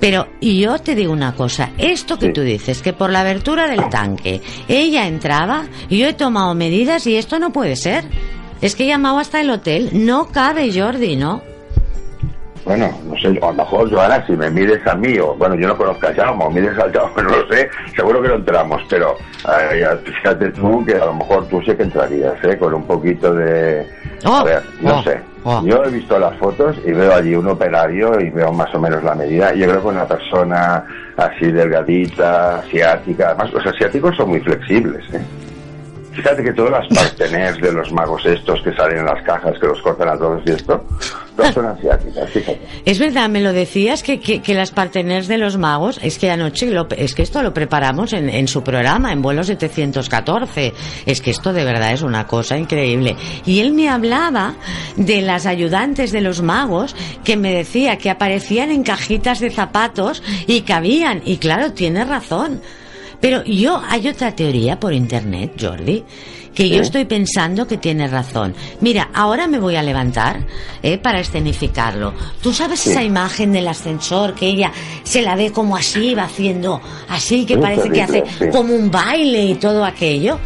pero, 0.00 0.26
y 0.40 0.58
yo 0.60 0.78
te 0.80 0.94
digo 0.96 1.12
una 1.12 1.32
cosa, 1.34 1.70
esto 1.78 2.18
que 2.18 2.30
tú 2.30 2.40
dices, 2.40 2.82
que 2.82 2.92
por 2.92 3.10
la 3.10 3.20
abertura 3.20 3.68
del 3.68 3.88
tanque 3.88 4.40
ella 4.66 5.06
entraba, 5.22 5.66
y 5.88 5.98
yo 5.98 6.08
he 6.08 6.14
tomado 6.14 6.52
medidas 6.54 7.06
y 7.06 7.16
esto 7.16 7.38
no 7.38 7.52
puede 7.52 7.76
ser. 7.76 8.04
Es 8.60 8.74
que 8.74 8.84
he 8.84 8.86
llamado 8.88 9.18
hasta 9.18 9.40
el 9.40 9.50
hotel, 9.50 9.90
no 9.92 10.26
cabe 10.26 10.72
Jordi, 10.72 11.14
¿no? 11.14 11.42
Bueno, 12.64 12.90
no 13.04 13.16
sé, 13.18 13.28
a 13.28 13.46
lo 13.46 13.52
mejor, 13.54 13.90
Joana, 13.90 14.24
si 14.26 14.32
me 14.32 14.50
mires 14.50 14.84
a 14.86 14.94
mí, 14.94 15.18
o 15.18 15.34
bueno, 15.34 15.54
yo 15.56 15.68
no 15.68 15.76
conozco 15.76 16.06
a 16.08 16.14
Jaume, 16.14 16.44
o 16.44 16.50
mires 16.50 16.76
al 16.78 16.92
Jaume, 16.92 17.22
no 17.22 17.36
lo 17.36 17.48
sé, 17.48 17.68
seguro 17.94 18.20
que 18.20 18.28
no 18.28 18.34
entramos, 18.34 18.82
pero 18.88 19.16
eh, 19.70 19.86
fíjate 20.04 20.50
tú 20.50 20.84
que 20.84 20.94
a 20.94 21.06
lo 21.06 21.14
mejor 21.14 21.46
tú 21.48 21.60
sí 21.62 21.74
que 21.76 21.84
entrarías, 21.84 22.34
¿eh? 22.44 22.56
Con 22.58 22.74
un 22.74 22.84
poquito 22.84 23.32
de... 23.34 23.86
Oh, 24.24 24.36
a 24.36 24.44
ver, 24.44 24.62
no 24.80 24.98
oh, 24.98 25.02
sé. 25.02 25.20
Yo 25.64 25.84
he 25.84 25.90
visto 25.90 26.18
las 26.18 26.36
fotos 26.38 26.76
y 26.84 26.92
veo 26.92 27.14
allí 27.14 27.34
un 27.34 27.48
operario 27.48 28.20
y 28.20 28.30
veo 28.30 28.52
más 28.52 28.72
o 28.74 28.80
menos 28.80 29.02
la 29.02 29.14
medida. 29.14 29.52
Yo 29.54 29.66
creo 29.66 29.82
que 29.82 29.88
una 29.88 30.06
persona 30.06 30.84
así 31.16 31.50
delgadita, 31.50 32.60
asiática, 32.60 33.28
además 33.28 33.52
los 33.52 33.66
asiáticos 33.66 34.16
son 34.16 34.30
muy 34.30 34.40
flexibles, 34.40 35.02
¿eh? 35.12 35.20
Fíjate 36.14 36.44
que 36.44 36.52
todas 36.52 36.70
las 36.72 36.88
parteners 36.88 37.58
de 37.60 37.72
los 37.72 37.90
magos 37.92 38.24
estos 38.26 38.60
que 38.62 38.72
salen 38.74 38.98
en 38.98 39.06
las 39.06 39.22
cajas, 39.24 39.54
que 39.60 39.66
los 39.66 39.80
cortan 39.80 40.08
a 40.10 40.18
todos 40.18 40.42
y 40.46 40.50
esto, 40.50 40.84
todas 41.36 41.54
son 41.54 41.66
asiáticas, 41.66 42.28
fíjate. 42.30 42.60
Es 42.84 42.98
verdad, 42.98 43.28
me 43.30 43.40
lo 43.40 43.52
decías 43.52 44.02
que, 44.02 44.20
que, 44.20 44.42
que 44.42 44.54
las 44.54 44.70
parteners 44.72 45.26
de 45.26 45.38
los 45.38 45.56
magos, 45.56 45.98
es 46.02 46.18
que 46.18 46.30
anoche, 46.30 46.66
lo- 46.70 46.86
es 46.96 47.14
que 47.14 47.22
esto 47.22 47.42
lo 47.42 47.54
preparamos 47.54 48.12
en, 48.12 48.28
en 48.28 48.46
su 48.46 48.62
programa, 48.62 49.10
en 49.12 49.22
vuelo 49.22 49.42
714. 49.42 50.72
Es 51.06 51.20
que 51.22 51.30
esto 51.30 51.52
de 51.52 51.64
verdad 51.64 51.92
es 51.92 52.02
una 52.02 52.26
cosa 52.26 52.56
increíble. 52.58 53.16
Y 53.46 53.60
él 53.60 53.72
me 53.72 53.88
hablaba 53.88 54.54
de 54.96 55.22
las 55.22 55.46
ayudantes 55.46 56.12
de 56.12 56.20
los 56.20 56.42
magos 56.42 56.94
que 57.24 57.36
me 57.36 57.52
decía 57.54 57.96
que 57.96 58.10
aparecían 58.10 58.70
en 58.70 58.82
cajitas 58.82 59.40
de 59.40 59.50
zapatos 59.50 60.22
y 60.46 60.60
cabían. 60.62 61.22
Y 61.24 61.38
claro, 61.38 61.72
tiene 61.72 62.04
razón. 62.04 62.60
Pero 63.22 63.44
yo, 63.44 63.80
hay 63.88 64.08
otra 64.08 64.34
teoría 64.34 64.80
por 64.80 64.92
internet, 64.92 65.52
Jordi, 65.58 66.02
que 66.54 66.68
yo 66.68 66.82
estoy 66.82 67.04
pensando 67.04 67.66
que 67.66 67.78
tiene 67.78 68.08
razón. 68.08 68.54
Mira, 68.80 69.10
ahora 69.14 69.46
me 69.46 69.58
voy 69.58 69.76
a 69.76 69.82
levantar 69.82 70.46
¿eh? 70.82 70.98
para 70.98 71.20
escenificarlo. 71.20 72.14
¿Tú 72.42 72.52
sabes 72.52 72.86
esa 72.86 73.02
imagen 73.02 73.52
del 73.52 73.68
ascensor 73.68 74.34
que 74.34 74.46
ella 74.46 74.72
se 75.02 75.22
la 75.22 75.36
ve 75.36 75.50
como 75.52 75.76
así, 75.76 76.14
va 76.14 76.24
haciendo 76.24 76.80
así, 77.08 77.46
que 77.46 77.56
parece 77.56 77.90
que 77.90 78.02
hace 78.02 78.24
como 78.50 78.74
un 78.74 78.90
baile 78.90 79.44
y 79.44 79.54
todo 79.54 79.84
aquello? 79.84 80.38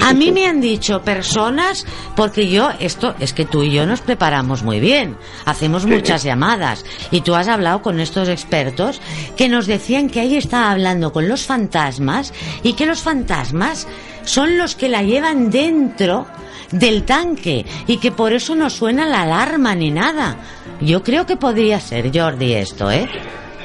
A 0.00 0.12
mí 0.12 0.32
me 0.32 0.46
han 0.46 0.60
dicho 0.60 1.02
personas, 1.02 1.86
porque 2.16 2.48
yo, 2.48 2.70
esto 2.80 3.14
es 3.20 3.32
que 3.32 3.44
tú 3.44 3.62
y 3.62 3.70
yo 3.70 3.86
nos 3.86 4.00
preparamos 4.00 4.62
muy 4.62 4.80
bien, 4.80 5.16
hacemos 5.44 5.86
muchas 5.86 6.24
llamadas 6.24 6.84
y 7.10 7.20
tú 7.20 7.34
has 7.34 7.48
hablado 7.48 7.82
con 7.82 8.00
estos 8.00 8.28
expertos 8.28 9.00
que 9.36 9.48
nos 9.48 9.66
decían 9.66 10.08
que 10.08 10.20
ahí 10.20 10.36
está 10.36 10.70
hablando 10.70 11.12
con 11.12 11.28
los 11.28 11.44
fantasmas 11.44 12.32
y 12.62 12.72
que 12.72 12.86
los 12.86 13.02
fantasmas 13.02 13.86
son 14.24 14.58
los 14.58 14.74
que 14.74 14.88
la 14.88 15.02
llevan 15.02 15.50
dentro 15.50 16.26
del 16.70 17.04
tanque 17.04 17.64
y 17.86 17.98
que 17.98 18.10
por 18.10 18.32
eso 18.32 18.54
no 18.54 18.70
suena 18.70 19.06
la 19.06 19.22
alarma 19.22 19.74
ni 19.74 19.90
nada. 19.90 20.36
Yo 20.80 21.02
creo 21.02 21.26
que 21.26 21.36
podría 21.36 21.80
ser, 21.80 22.10
Jordi, 22.12 22.54
esto, 22.54 22.90
¿eh? 22.90 23.08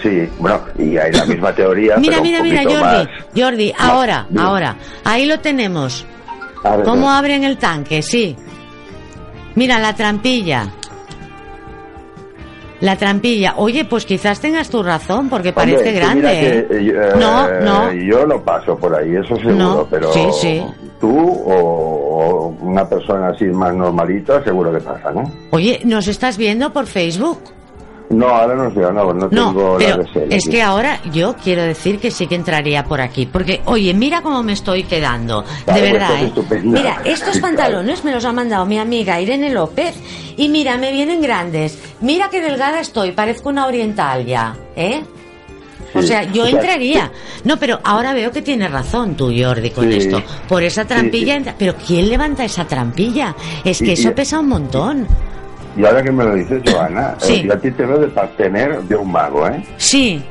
Sí, 0.02 0.30
bueno, 0.38 0.62
y 0.78 0.98
hay 0.98 1.12
la 1.12 1.26
misma 1.26 1.54
teoría. 1.54 1.98
mira, 1.98 2.22
mira, 2.22 2.42
mira, 2.42 2.64
Jordi, 2.64 3.10
Jordi, 3.36 3.74
ahora, 3.78 4.28
ahora, 4.38 4.78
ahí 5.04 5.26
lo 5.26 5.40
tenemos. 5.40 6.06
¿Cómo 6.86 7.10
abren 7.10 7.44
el 7.44 7.58
tanque? 7.58 8.02
Sí. 8.02 8.36
Mira, 9.56 9.80
la 9.80 9.94
trampilla. 9.96 10.72
La 12.82 12.96
trampilla. 12.96 13.56
Oye, 13.58 13.86
pues 13.86 14.06
quizás 14.06 14.40
tengas 14.40 14.70
tu 14.70 14.82
razón, 14.82 15.30
porque 15.30 15.52
parece 15.52 15.92
grande. 15.92 16.30
¿eh? 16.32 16.68
Eh, 16.70 17.14
no, 17.20 17.50
no. 17.62 17.94
Yo 17.94 18.26
lo 18.26 18.42
paso 18.44 18.78
por 18.78 18.96
ahí, 18.96 19.16
eso 19.16 19.36
seguro, 19.36 19.88
pero 19.90 20.14
sí, 20.14 20.28
sí. 20.40 20.64
tú 21.00 21.18
o, 21.46 22.56
una 22.62 22.88
persona 22.88 23.30
así 23.30 23.46
más 23.46 23.74
normalita, 23.74 24.44
seguro 24.44 24.72
que 24.72 24.80
pasa, 24.80 25.12
¿no? 25.12 25.30
Oye, 25.52 25.82
¿nos 25.84 26.08
estás 26.08 26.38
viendo 26.38 26.72
por 26.72 26.86
Facebook? 26.86 27.40
No, 28.10 28.28
ahora 28.28 28.56
no 28.56 28.74
sé, 28.74 28.80
no, 28.80 29.14
no 29.14 29.30
tengo 29.30 29.78
pero 29.78 30.04
Es 30.30 30.50
que 30.50 30.64
ahora 30.64 31.00
yo 31.12 31.36
quiero 31.44 31.62
decir 31.62 32.00
que 32.00 32.10
sí 32.10 32.26
que 32.26 32.36
entraría 32.36 32.84
por 32.84 33.02
aquí. 33.02 33.28
Porque, 33.28 33.62
oye, 33.66 33.94
mira 33.94 34.22
cómo 34.22 34.42
me 34.42 34.54
estoy 34.54 34.84
quedando. 34.84 35.42
de 35.42 35.48
pues 35.66 35.82
verdad, 35.82 36.24
¿eh? 36.24 36.62
Mira, 36.64 37.02
estos 37.06 37.38
pantalones 37.42 38.04
me 38.04 38.12
los 38.12 38.26
ha 38.26 38.34
mandado 38.34 38.66
mi 38.66 38.80
amiga 38.80 39.22
Irene 39.22 39.52
López. 39.52 39.96
Y 40.38 40.50
mira, 40.50 40.78
me 40.78 40.92
vienen 40.92 41.22
grandes. 41.22 41.78
Mira 42.02 42.30
qué 42.30 42.42
delgada 42.42 42.80
estoy, 42.80 43.12
parezco 43.12 43.50
una 43.50 43.68
oriental 43.68 44.26
ya, 44.26 44.56
¿eh? 44.76 45.04
O 45.94 46.02
sea, 46.02 46.24
yo 46.24 46.46
entraría. 46.46 47.12
No, 47.46 47.58
pero 47.58 47.80
ahora 47.86 48.14
veo 48.14 48.32
que 48.32 48.42
tienes 48.42 48.70
razón 48.70 49.16
tú, 49.16 49.34
Jordi, 49.36 49.70
con 49.70 49.90
esto. 49.94 50.22
Por 50.50 50.62
esa 50.62 50.84
trampilla. 50.84 51.56
Pero 51.58 51.74
¿quién 51.76 52.10
levanta 52.10 52.44
esa 52.44 52.66
trampilla? 52.66 53.34
Es 53.64 53.80
que 53.80 53.94
eso 53.94 54.14
pesa 54.14 54.40
un 54.40 54.50
montón. 54.50 55.08
Y 55.78 55.86
ahora 55.86 56.04
que 56.04 56.12
me 56.12 56.24
lo 56.24 56.36
dices, 56.36 56.62
Joana, 56.72 57.16
eh, 57.28 57.44
yo 57.44 57.54
a 57.54 57.58
ti 57.58 57.72
te 57.72 57.86
veo 57.86 58.00
de 58.00 58.08
partener 58.08 58.82
de 58.82 58.96
un 58.96 59.12
mago, 59.12 59.48
¿eh? 59.48 59.64
Sí, 59.78 60.24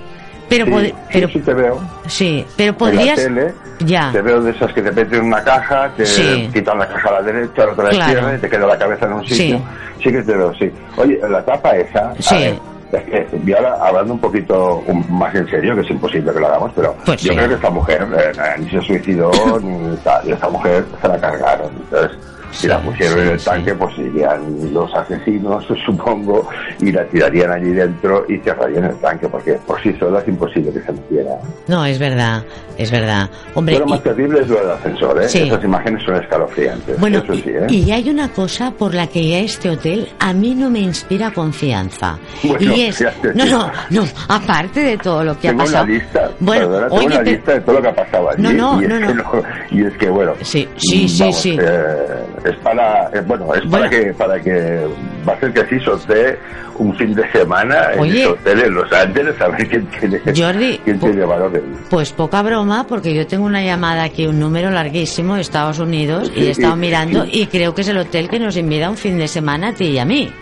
pero... 0.48 0.66
Sí, 0.80 0.94
pero 1.12 1.28
sí, 1.28 1.38
te 1.40 1.54
veo. 1.54 1.80
Sí, 2.06 2.46
pero 2.56 2.76
podrías... 2.76 3.18
En 3.18 3.34
la 3.34 3.40
tele, 3.42 3.54
ya. 3.80 4.10
Te 4.12 4.22
veo 4.22 4.42
de 4.42 4.50
esas 4.50 4.72
que 4.72 4.82
te 4.82 4.90
meten 4.90 5.20
en 5.20 5.26
una 5.26 5.42
caja, 5.44 5.90
te 5.96 6.04
quitan 6.52 6.78
la 6.78 6.88
caja 6.88 7.08
a 7.08 7.12
la 7.12 7.22
derecha, 7.22 7.66
la 7.66 7.72
otra 7.72 7.88
a 7.88 7.92
la 7.92 7.98
izquierda 7.98 8.34
y 8.34 8.38
te 8.38 8.48
queda 8.48 8.66
la 8.66 8.78
cabeza 8.78 9.06
en 9.06 9.12
un 9.12 9.26
sitio. 9.26 9.60
Sí. 10.02 10.10
que 10.10 10.22
te 10.22 10.36
veo, 10.36 10.54
sí. 10.54 10.70
Oye, 10.96 11.20
la 11.28 11.44
tapa 11.44 11.76
esa... 11.76 12.12
Sí. 12.18 12.58
es 12.92 13.02
que, 13.04 13.26
y 13.44 13.52
ahora 13.52 13.76
hablando 13.80 14.14
un 14.14 14.20
poquito 14.20 14.82
más 15.10 15.34
en 15.34 15.48
serio, 15.48 15.74
que 15.74 15.82
es 15.82 15.90
imposible 15.90 16.32
que 16.32 16.40
lo 16.40 16.46
hagamos, 16.46 16.72
pero 16.74 16.96
pues 17.04 17.22
yo 17.22 17.34
creo 17.34 17.48
que 17.48 17.54
esta 17.54 17.70
mujer 17.70 18.06
eh, 18.16 18.32
ni 18.58 18.70
se 18.70 18.80
suicidó 18.80 19.30
ni 19.62 19.96
tal, 19.98 20.26
y 20.26 20.32
esta 20.32 20.48
mujer 20.48 20.84
se 21.00 21.08
la 21.08 21.20
cargaron. 21.20 21.70
Entonces, 21.76 22.18
si 22.50 22.66
la 22.66 22.80
pusieron 22.80 23.20
en 23.20 23.28
el 23.28 23.42
tanque, 23.42 23.74
pues 23.74 23.98
irían 23.98 24.72
los 24.72 24.92
asesinos, 24.94 25.64
supongo, 25.86 26.48
y 26.80 26.92
la 26.92 27.04
tirarían 27.06 27.52
allí 27.52 27.70
dentro 27.70 28.24
y 28.28 28.38
cerrarían 28.38 28.84
el 28.84 28.96
tanque, 28.96 29.28
porque 29.28 29.54
por 29.66 29.80
sí 29.82 29.94
sola 29.98 30.20
es 30.20 30.28
imposible 30.28 30.72
que 30.72 30.80
se 30.80 30.92
metiera. 30.92 31.32
No, 31.66 31.84
es 31.84 31.98
verdad, 31.98 32.42
es 32.76 32.90
verdad. 32.90 33.30
Hombre, 33.54 33.78
lo 33.78 33.86
más 33.86 34.02
terrible 34.02 34.40
es 34.40 34.48
lo 34.48 34.60
del 34.60 34.70
ascensor, 34.70 35.22
¿eh? 35.22 35.26
Esas 35.26 35.64
imágenes 35.64 36.02
son 36.04 36.16
escalofriantes. 36.16 36.98
Bueno, 36.98 37.22
¿eh? 37.28 37.66
y 37.68 37.90
hay 37.90 38.08
una 38.08 38.28
cosa 38.30 38.70
por 38.70 38.94
la 38.94 39.06
que 39.06 39.26
ya 39.26 39.38
este 39.38 39.70
hotel 39.70 40.08
a 40.18 40.32
mí 40.32 40.54
no 40.54 40.70
me 40.70 40.80
inspira 40.80 41.32
confianza. 41.32 42.18
y 42.42 42.82
es, 42.82 43.04
no, 43.34 43.44
no, 43.46 43.70
no, 43.90 44.04
aparte 44.28 44.80
de 44.80 44.98
todo 44.98 45.24
lo 45.24 45.38
que 45.38 45.48
ha 45.48 45.56
pasado. 45.56 45.84
Una 45.84 45.92
lista, 45.92 46.30
bueno, 46.40 46.68
tengo 46.88 47.06
una 47.06 47.22
lista 47.22 47.52
de 47.52 47.60
todo 47.60 47.76
lo 47.76 47.82
que 47.82 47.88
ha 47.88 47.94
pasado 47.94 48.30
allí. 48.30 48.42
No, 48.42 48.52
no, 48.52 48.80
y 48.80 48.84
es 48.84 48.90
no, 48.90 49.06
que 49.06 49.14
no. 49.14 49.42
Y 49.70 49.84
es 49.84 49.96
que, 49.96 50.08
bueno. 50.08 50.34
Sí, 50.42 50.68
sí, 50.76 51.08
sí, 51.08 51.32
sí. 51.32 51.58
Eh, 51.60 52.24
es 52.44 52.56
para, 52.56 53.08
eh, 53.12 53.22
bueno, 53.26 53.54
es 53.54 53.64
para 53.70 53.88
que, 53.88 54.12
para 54.14 54.40
que 54.40 54.86
va 55.28 55.32
a 55.32 55.40
ser 55.40 55.52
que 55.52 55.60
así 55.60 55.80
sortee 55.80 56.38
un 56.78 56.94
fin 56.96 57.14
de 57.14 57.30
semana 57.32 57.92
en 57.94 58.04
el 58.04 58.26
hotel 58.26 58.60
en 58.60 58.74
Los 58.74 58.92
Ángeles 58.92 59.40
a 59.40 59.48
ver 59.48 59.68
quién 59.68 59.86
tiene, 59.86 60.20
Jordi, 60.36 60.78
quién 60.84 61.00
tiene 61.00 61.24
valor. 61.24 61.62
Pues 61.90 62.12
poca 62.12 62.42
broma, 62.42 62.86
porque 62.86 63.14
yo 63.14 63.26
tengo 63.26 63.44
una 63.44 63.62
llamada 63.62 64.04
aquí, 64.04 64.26
un 64.26 64.38
número 64.38 64.70
larguísimo 64.70 65.34
de 65.34 65.40
Estados 65.40 65.78
Unidos, 65.78 66.30
y 66.34 66.46
he 66.46 66.50
estado 66.50 66.76
mirando, 66.76 67.24
y 67.30 67.46
creo 67.46 67.74
que 67.74 67.82
es 67.82 67.88
el 67.88 67.98
hotel 67.98 68.28
que 68.28 68.38
nos 68.38 68.56
invita 68.56 68.90
un 68.90 68.96
fin 68.96 69.18
de 69.18 69.28
semana 69.28 69.68
a 69.68 69.72
ti 69.72 69.86
y 69.86 69.98
a 69.98 70.04
mí. 70.04 70.32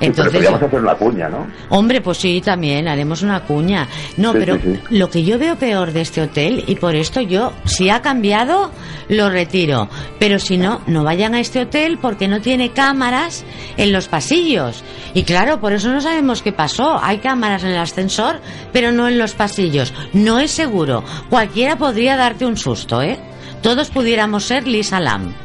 Entonces, 0.00 0.32
pero 0.32 0.32
podríamos 0.32 0.62
hacer 0.62 0.80
una 0.80 0.94
cuña, 0.94 1.28
¿no? 1.28 1.46
Hombre, 1.68 2.00
pues 2.00 2.18
sí, 2.18 2.40
también 2.44 2.88
haremos 2.88 3.22
una 3.22 3.40
cuña. 3.44 3.88
No, 4.16 4.32
pero 4.32 4.58
lo 4.90 5.10
que 5.10 5.24
yo 5.24 5.38
veo 5.38 5.56
peor 5.56 5.92
de 5.92 6.00
este 6.00 6.22
hotel, 6.22 6.64
y 6.66 6.76
por 6.76 6.94
esto 6.94 7.20
yo, 7.20 7.52
si 7.64 7.90
ha 7.90 8.02
cambiado, 8.02 8.70
lo 9.08 9.30
retiro. 9.30 9.88
Pero 10.18 10.38
si 10.38 10.56
no, 10.56 10.80
no 10.86 11.04
vayan 11.04 11.34
a 11.34 11.40
este 11.40 11.62
hotel 11.62 11.98
porque 12.00 12.28
no 12.28 12.40
tiene 12.40 12.70
cámaras 12.70 13.44
en 13.76 13.92
los 13.92 14.08
pasillos. 14.08 14.82
Y 15.14 15.22
claro, 15.22 15.60
por 15.60 15.72
eso 15.72 15.90
no 15.90 16.00
sabemos 16.00 16.42
qué 16.42 16.52
pasó. 16.52 16.98
Hay 17.02 17.18
cámaras 17.18 17.64
en 17.64 17.70
el 17.70 17.78
ascensor, 17.78 18.40
pero 18.72 18.92
no 18.92 19.08
en 19.08 19.18
los 19.18 19.34
pasillos. 19.34 19.92
No 20.12 20.38
es 20.38 20.50
seguro. 20.50 21.04
Cualquiera 21.30 21.76
podría 21.76 22.16
darte 22.16 22.46
un 22.46 22.56
susto, 22.56 23.02
¿eh? 23.02 23.18
Todos 23.62 23.90
pudiéramos 23.90 24.44
ser 24.44 24.66
Lisa 24.66 25.00
Lam. 25.00 25.43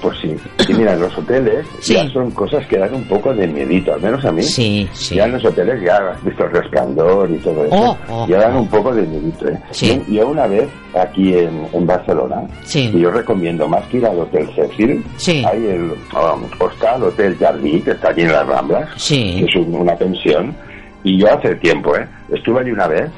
Pues 0.00 0.18
sí. 0.20 0.34
Y 0.68 0.72
mira, 0.74 0.96
los 0.96 1.16
hoteles 1.16 1.66
ya 1.82 2.08
son 2.10 2.30
cosas 2.30 2.66
que 2.66 2.78
dan 2.78 2.94
un 2.94 3.04
poco 3.04 3.34
de 3.34 3.46
miedito, 3.46 3.92
al 3.92 4.00
menos 4.00 4.24
a 4.24 4.32
mí. 4.32 4.42
Sí, 4.42 4.88
sí. 4.92 5.16
Ya 5.16 5.26
en 5.26 5.32
los 5.32 5.44
hoteles 5.44 5.82
ya 5.82 5.96
has 5.96 6.24
visto 6.24 6.44
el 6.44 6.52
resplandor 6.52 7.30
y 7.30 7.36
todo 7.36 7.64
eso. 7.66 7.74
Oh, 7.76 7.98
oh, 8.08 8.26
ya 8.26 8.38
dan 8.38 8.56
un 8.56 8.68
poco 8.68 8.94
de 8.94 9.02
miedito. 9.02 9.48
¿eh? 9.48 9.60
Sí. 9.70 10.02
Yo, 10.08 10.28
una 10.28 10.46
vez 10.46 10.68
aquí 10.94 11.34
en, 11.34 11.68
en 11.72 11.86
Barcelona, 11.86 12.42
sí. 12.64 12.90
y 12.92 13.00
yo 13.00 13.10
recomiendo 13.10 13.68
más 13.68 13.84
que 13.86 13.98
ir 13.98 14.06
al 14.06 14.18
Hotel 14.18 14.48
Cecil, 14.54 15.04
sí. 15.16 15.44
hay 15.46 15.66
el, 15.66 15.92
vamos, 16.12 16.50
está 16.72 16.96
el 16.96 17.02
Hotel 17.04 17.36
Jardí, 17.38 17.80
que 17.82 17.90
está 17.90 18.10
aquí 18.10 18.22
en 18.22 18.32
las 18.32 18.46
Ramblas, 18.46 18.88
sí. 18.96 19.36
que 19.38 19.60
es 19.60 19.66
una 19.66 19.94
pensión, 19.94 20.54
y 21.04 21.18
yo 21.18 21.32
hace 21.32 21.54
tiempo, 21.56 21.96
¿eh? 21.96 22.06
Estuve 22.30 22.60
allí 22.60 22.70
una 22.70 22.86
vez 22.86 23.10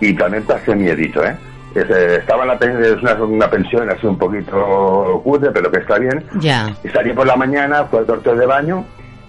y 0.00 0.12
también 0.14 0.42
pasé 0.44 0.74
miedito, 0.74 1.24
¿eh? 1.24 1.36
Estaba 1.74 2.42
en 2.44 2.48
la 2.48 2.86
es 2.86 3.02
una, 3.02 3.14
una, 3.14 3.50
pensión 3.50 3.90
así 3.90 4.06
un 4.06 4.16
poquito 4.16 5.20
cutre, 5.24 5.50
pero 5.50 5.70
que 5.70 5.80
está 5.80 5.98
bien. 5.98 6.22
Ya. 6.38 6.72
Y 6.84 6.88
salí 6.88 7.12
por 7.12 7.26
la 7.26 7.36
mañana, 7.36 7.84
fue 7.84 8.00
al 8.00 8.06
torteo 8.06 8.36
de 8.36 8.46
baño 8.46 8.84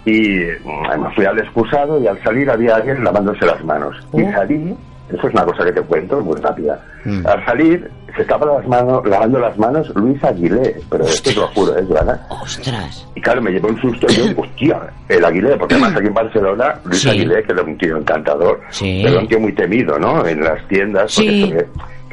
y 0.06 0.40
mm, 0.64 1.02
me 1.02 1.16
fui 1.16 1.26
al 1.26 1.40
excusado 1.40 2.00
y 2.00 2.08
al 2.08 2.22
salir 2.24 2.50
había 2.50 2.76
alguien 2.76 3.04
lavándose 3.04 3.46
las 3.46 3.64
manos. 3.64 3.96
Y 4.14 4.22
uh. 4.22 4.32
salí, 4.32 4.76
eso 5.10 5.28
es 5.28 5.34
una 5.34 5.46
cosa 5.46 5.66
que 5.66 5.72
te 5.72 5.82
cuento, 5.82 6.22
muy 6.22 6.40
rápida. 6.40 6.80
Mm. 7.04 7.26
Al 7.26 7.46
salir, 7.46 7.90
se 8.16 8.22
estaba 8.22 8.46
las 8.46 8.68
manos, 8.68 9.06
lavando 9.06 9.40
las 9.40 9.58
manos 9.58 9.90
Luis 9.96 10.24
Aguilé, 10.24 10.76
pero 10.90 11.04
esto 11.04 11.32
te 11.32 11.36
lo 11.36 11.48
juro, 11.48 11.76
es 11.76 11.90
verdad. 11.90 12.22
¡Ostras! 12.30 13.08
Y 13.16 13.22
claro, 13.22 13.42
me 13.42 13.52
llevó 13.52 13.70
un 13.70 13.82
susto 13.82 14.08
yo, 14.08 14.26
hostia, 14.42 14.80
el 15.10 15.26
Aguilé, 15.26 15.58
porque 15.58 15.76
además 15.76 15.96
aquí 15.98 16.08
en 16.08 16.14
Barcelona, 16.14 16.76
Luis 16.86 17.06
Aguilé, 17.08 17.44
que 17.44 17.52
era 17.52 17.64
un 17.64 17.78
tío 17.78 17.98
encantador, 17.98 18.62
pero 18.80 19.20
un 19.20 19.28
tío 19.28 19.40
muy 19.40 19.54
temido, 19.54 19.98
¿no? 19.98 20.26
En 20.26 20.44
las 20.44 20.66
tiendas, 20.68 21.16
porque 21.16 21.66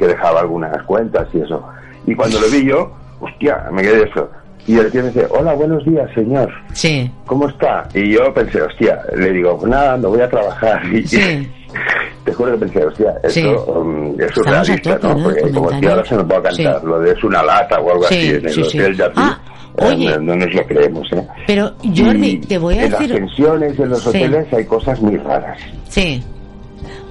que 0.03 0.09
dejaba 0.09 0.41
algunas 0.41 0.83
cuentas 0.83 1.27
y 1.33 1.39
eso. 1.39 1.63
Y 2.05 2.15
cuando 2.15 2.39
lo 2.39 2.49
vi 2.49 2.65
yo, 2.65 2.91
hostia, 3.21 3.69
me 3.71 3.81
quedé 3.81 4.03
eso. 4.03 4.29
Y 4.65 4.77
el 4.77 4.91
tío 4.91 5.01
me 5.01 5.09
dice, 5.09 5.27
hola, 5.29 5.53
buenos 5.53 5.83
días, 5.85 6.09
señor. 6.13 6.49
Sí. 6.73 7.09
¿Cómo 7.25 7.49
está? 7.49 7.87
Y 7.93 8.11
yo 8.11 8.33
pensé, 8.33 8.61
hostia, 8.61 9.01
le 9.15 9.31
digo, 9.31 9.57
pues 9.57 9.69
nada, 9.69 9.97
me 9.97 10.07
voy 10.07 10.21
a 10.21 10.29
trabajar. 10.29 10.81
Y, 10.93 11.05
sí. 11.05 11.49
te 12.23 12.33
juro 12.33 12.51
que 12.53 12.59
pensé, 12.59 12.85
hostia, 12.85 13.13
esto 13.23 13.29
sí. 13.29 13.71
um, 13.71 14.19
es 14.19 14.31
surrealista, 14.31 14.99
¿no? 15.01 15.23
Porque 15.23 15.51
como 15.51 15.69
si 15.79 15.85
ahora 15.85 16.05
se 16.05 16.15
nos 16.15 16.25
puede 16.25 16.41
cantar 16.43 16.83
lo 16.83 16.99
de 16.99 17.11
es 17.11 17.23
una 17.23 17.43
lata 17.43 17.79
o 17.79 17.91
algo 17.91 18.05
así 18.05 18.29
en 18.29 18.47
el 18.47 18.63
hotel 18.63 18.97
de 18.97 19.11
ah, 19.15 19.39
Oye, 19.75 20.19
no, 20.19 20.35
nos 20.35 20.53
lo 20.53 20.65
creemos, 20.67 21.11
¿eh? 21.13 21.27
Pero, 21.47 21.73
Jordi, 21.95 22.37
te 22.37 22.59
voy 22.59 22.77
a 22.77 22.85
en 22.85 22.91
decir... 22.91 23.05
En 23.05 23.09
las 23.09 23.19
pensiones, 23.19 23.79
en 23.79 23.89
los 23.89 24.05
hoteles, 24.05 24.53
hay 24.53 24.65
cosas 24.65 25.01
muy 25.01 25.17
raras. 25.17 25.57
Sí. 25.89 26.23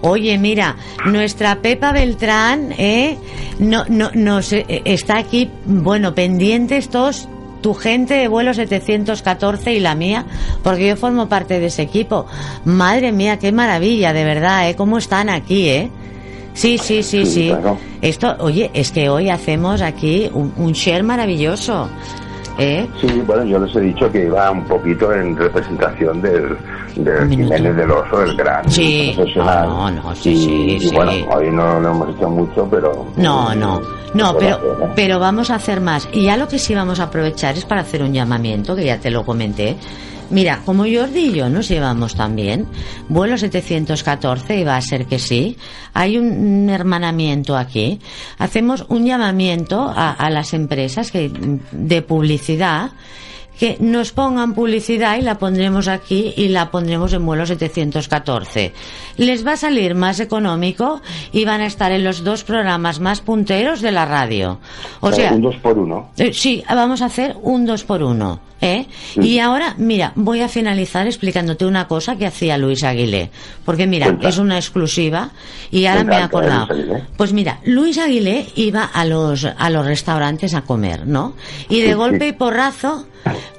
Oye, 0.03 0.37
mira, 0.37 0.77
nuestra 1.07 1.63
Pepa 1.63 1.93
Beltrán, 1.93 2.75
¿eh? 2.77 3.17
No, 3.59 3.85
no, 3.89 4.11
nos 4.15 4.53
eh, 4.53 4.67
está 4.85 5.19
aquí, 5.19 5.49
bueno, 5.65 6.15
pendientes 6.15 6.89
todos 6.89 7.29
tu 7.63 7.75
gente 7.75 8.15
de 8.15 8.27
vuelo 8.27 8.53
714 8.53 9.73
y 9.73 9.79
la 9.81 9.95
mía, 9.95 10.27
porque 10.65 10.89
yo 10.89 10.97
formo 10.97 11.29
parte 11.29 11.61
de 11.61 11.67
ese 11.67 11.83
equipo. 11.83 12.27
Madre 12.65 13.13
mía, 13.13 13.39
qué 13.39 13.53
maravilla, 13.53 14.13
de 14.13 14.25
verdad, 14.25 14.69
¿eh? 14.69 14.75
¿Cómo 14.75 14.99
están 14.99 15.31
aquí, 15.31 15.69
eh? 15.69 15.91
Sí, 16.55 16.79
sí, 16.79 17.03
sí, 17.03 17.25
sí. 17.25 17.53
Esto, 18.03 18.37
oye, 18.41 18.71
es 18.75 18.91
que 18.91 19.09
hoy 19.09 19.31
hacemos 19.31 19.81
aquí 19.81 20.29
un, 20.35 20.53
un 20.57 20.73
share 20.73 21.03
maravilloso. 21.03 21.89
¿Eh? 22.59 22.87
Sí, 23.01 23.23
bueno, 23.27 23.45
yo 23.45 23.59
les 23.59 23.75
he 23.75 23.81
dicho 23.81 24.11
que 24.11 24.27
iba 24.27 24.51
un 24.51 24.65
poquito 24.65 25.13
en 25.13 25.37
representación 25.37 26.21
del, 26.21 26.57
del 26.97 27.29
Jiménez 27.29 27.77
del 27.77 27.91
Oso, 27.91 28.23
el 28.23 28.37
gran 28.37 28.71
sí. 28.71 29.13
profesional. 29.15 29.69
No, 29.69 29.91
no, 29.91 30.15
sí, 30.15 30.37
sí, 30.37 30.79
y, 30.81 30.95
bueno, 30.95 31.13
hoy 31.31 31.51
no 31.51 31.81
lo 31.81 31.91
hemos 31.91 32.17
hecho 32.17 32.29
mucho, 32.29 32.69
pero... 32.71 33.07
No, 33.17 33.55
no, 33.55 33.81
no, 34.15 34.37
pero, 34.37 34.57
¿eh? 34.57 34.89
pero 34.95 35.19
vamos 35.19 35.51
a 35.51 35.55
hacer 35.55 35.81
más. 35.81 36.09
Y 36.13 36.25
ya 36.25 36.37
lo 36.37 36.47
que 36.49 36.59
sí 36.59 36.75
vamos 36.75 37.01
a 37.01 37.05
aprovechar 37.05 37.57
es 37.57 37.65
para 37.65 37.81
hacer 37.81 38.03
un 38.03 38.13
llamamiento, 38.13 38.77
que 38.77 38.85
ya 38.85 38.99
te 38.99 39.11
lo 39.11 39.25
comenté, 39.25 39.77
Mira, 40.33 40.62
como 40.65 40.85
Jordi 40.85 41.27
y 41.27 41.33
yo 41.35 41.51
nos 41.51 41.69
llevamos 41.69 42.15
también, 42.15 42.67
vuelo 43.11 43.37
714 43.37 44.57
y 44.57 44.65
va 44.65 44.77
a 44.77 44.81
ser 44.81 45.05
que 45.05 45.19
sí, 45.19 45.59
hay 45.93 46.17
un, 46.17 46.71
hermanamiento 46.71 47.55
aquí, 47.55 48.01
hacemos 48.39 48.87
un 48.89 49.05
llamamiento 49.05 49.93
a, 49.95 50.11
a 50.11 50.31
las 50.31 50.55
empresas 50.55 51.11
que, 51.11 51.31
de 51.71 52.01
publicidad 52.01 52.93
que 53.59 53.77
nos 53.81 54.13
pongan 54.13 54.55
publicidad 54.55 55.19
y 55.19 55.23
la 55.23 55.39
pondremos 55.39 55.89
aquí 55.89 56.33
y 56.37 56.49
la 56.49 56.71
pondremos 56.71 57.13
en 57.13 57.25
vuelo 57.25 57.47
714. 57.47 58.73
Les 59.19 59.47
va 59.47 59.53
a 59.53 59.57
salir 59.57 59.95
más 59.95 60.21
económico 60.21 61.01
y 61.33 61.45
van 61.45 61.61
a 61.61 61.67
estar 61.67 61.93
en 61.93 62.05
los 62.05 62.25
dos 62.25 62.45
programas 62.45 63.01
más 63.01 63.21
punteros 63.21 63.81
de 63.81 63.93
la 63.93 64.05
radio. 64.05 64.59
O 65.01 65.13
sea, 65.13 65.33
un 65.33 65.43
dos 65.43 65.57
por 65.57 65.79
uno. 65.79 66.11
Eh, 66.17 66.33
sí, 66.33 66.63
vamos 66.69 67.03
a 67.03 67.07
hacer 67.07 67.37
un 67.43 67.67
dos 67.67 67.85
por 67.85 68.03
uno. 68.03 68.41
¿eh? 68.63 68.87
Y 69.17 69.39
ahora, 69.41 69.75
mira, 69.77 70.13
voy 70.15 70.41
a 70.41 70.49
finalizar 70.49 71.07
explicándote 71.07 71.67
una 71.67 71.87
cosa 71.89 72.17
que 72.17 72.27
hacía 72.27 72.57
Luis 72.57 72.85
Aguilé. 72.85 73.31
Porque 73.65 73.87
mira, 73.87 74.17
es 74.23 74.39
una 74.39 74.57
exclusiva 74.57 75.31
y 75.71 75.85
ahora 75.85 76.05
me 76.05 76.15
he 76.17 76.23
acordado. 76.23 76.69
Pues 77.17 77.33
mira, 77.33 77.59
Luis 77.65 77.99
Aguilé 77.99 78.47
iba 78.55 78.85
a 78.85 79.05
los, 79.05 79.45
a 79.45 79.71
los 79.71 79.85
restaurantes 79.85 80.55
a 80.55 80.63
comer, 80.63 81.07
¿no? 81.07 81.35
Y 81.69 81.81
de 81.81 81.95
golpe 81.95 82.29
y 82.29 82.33
porrazo 82.33 83.07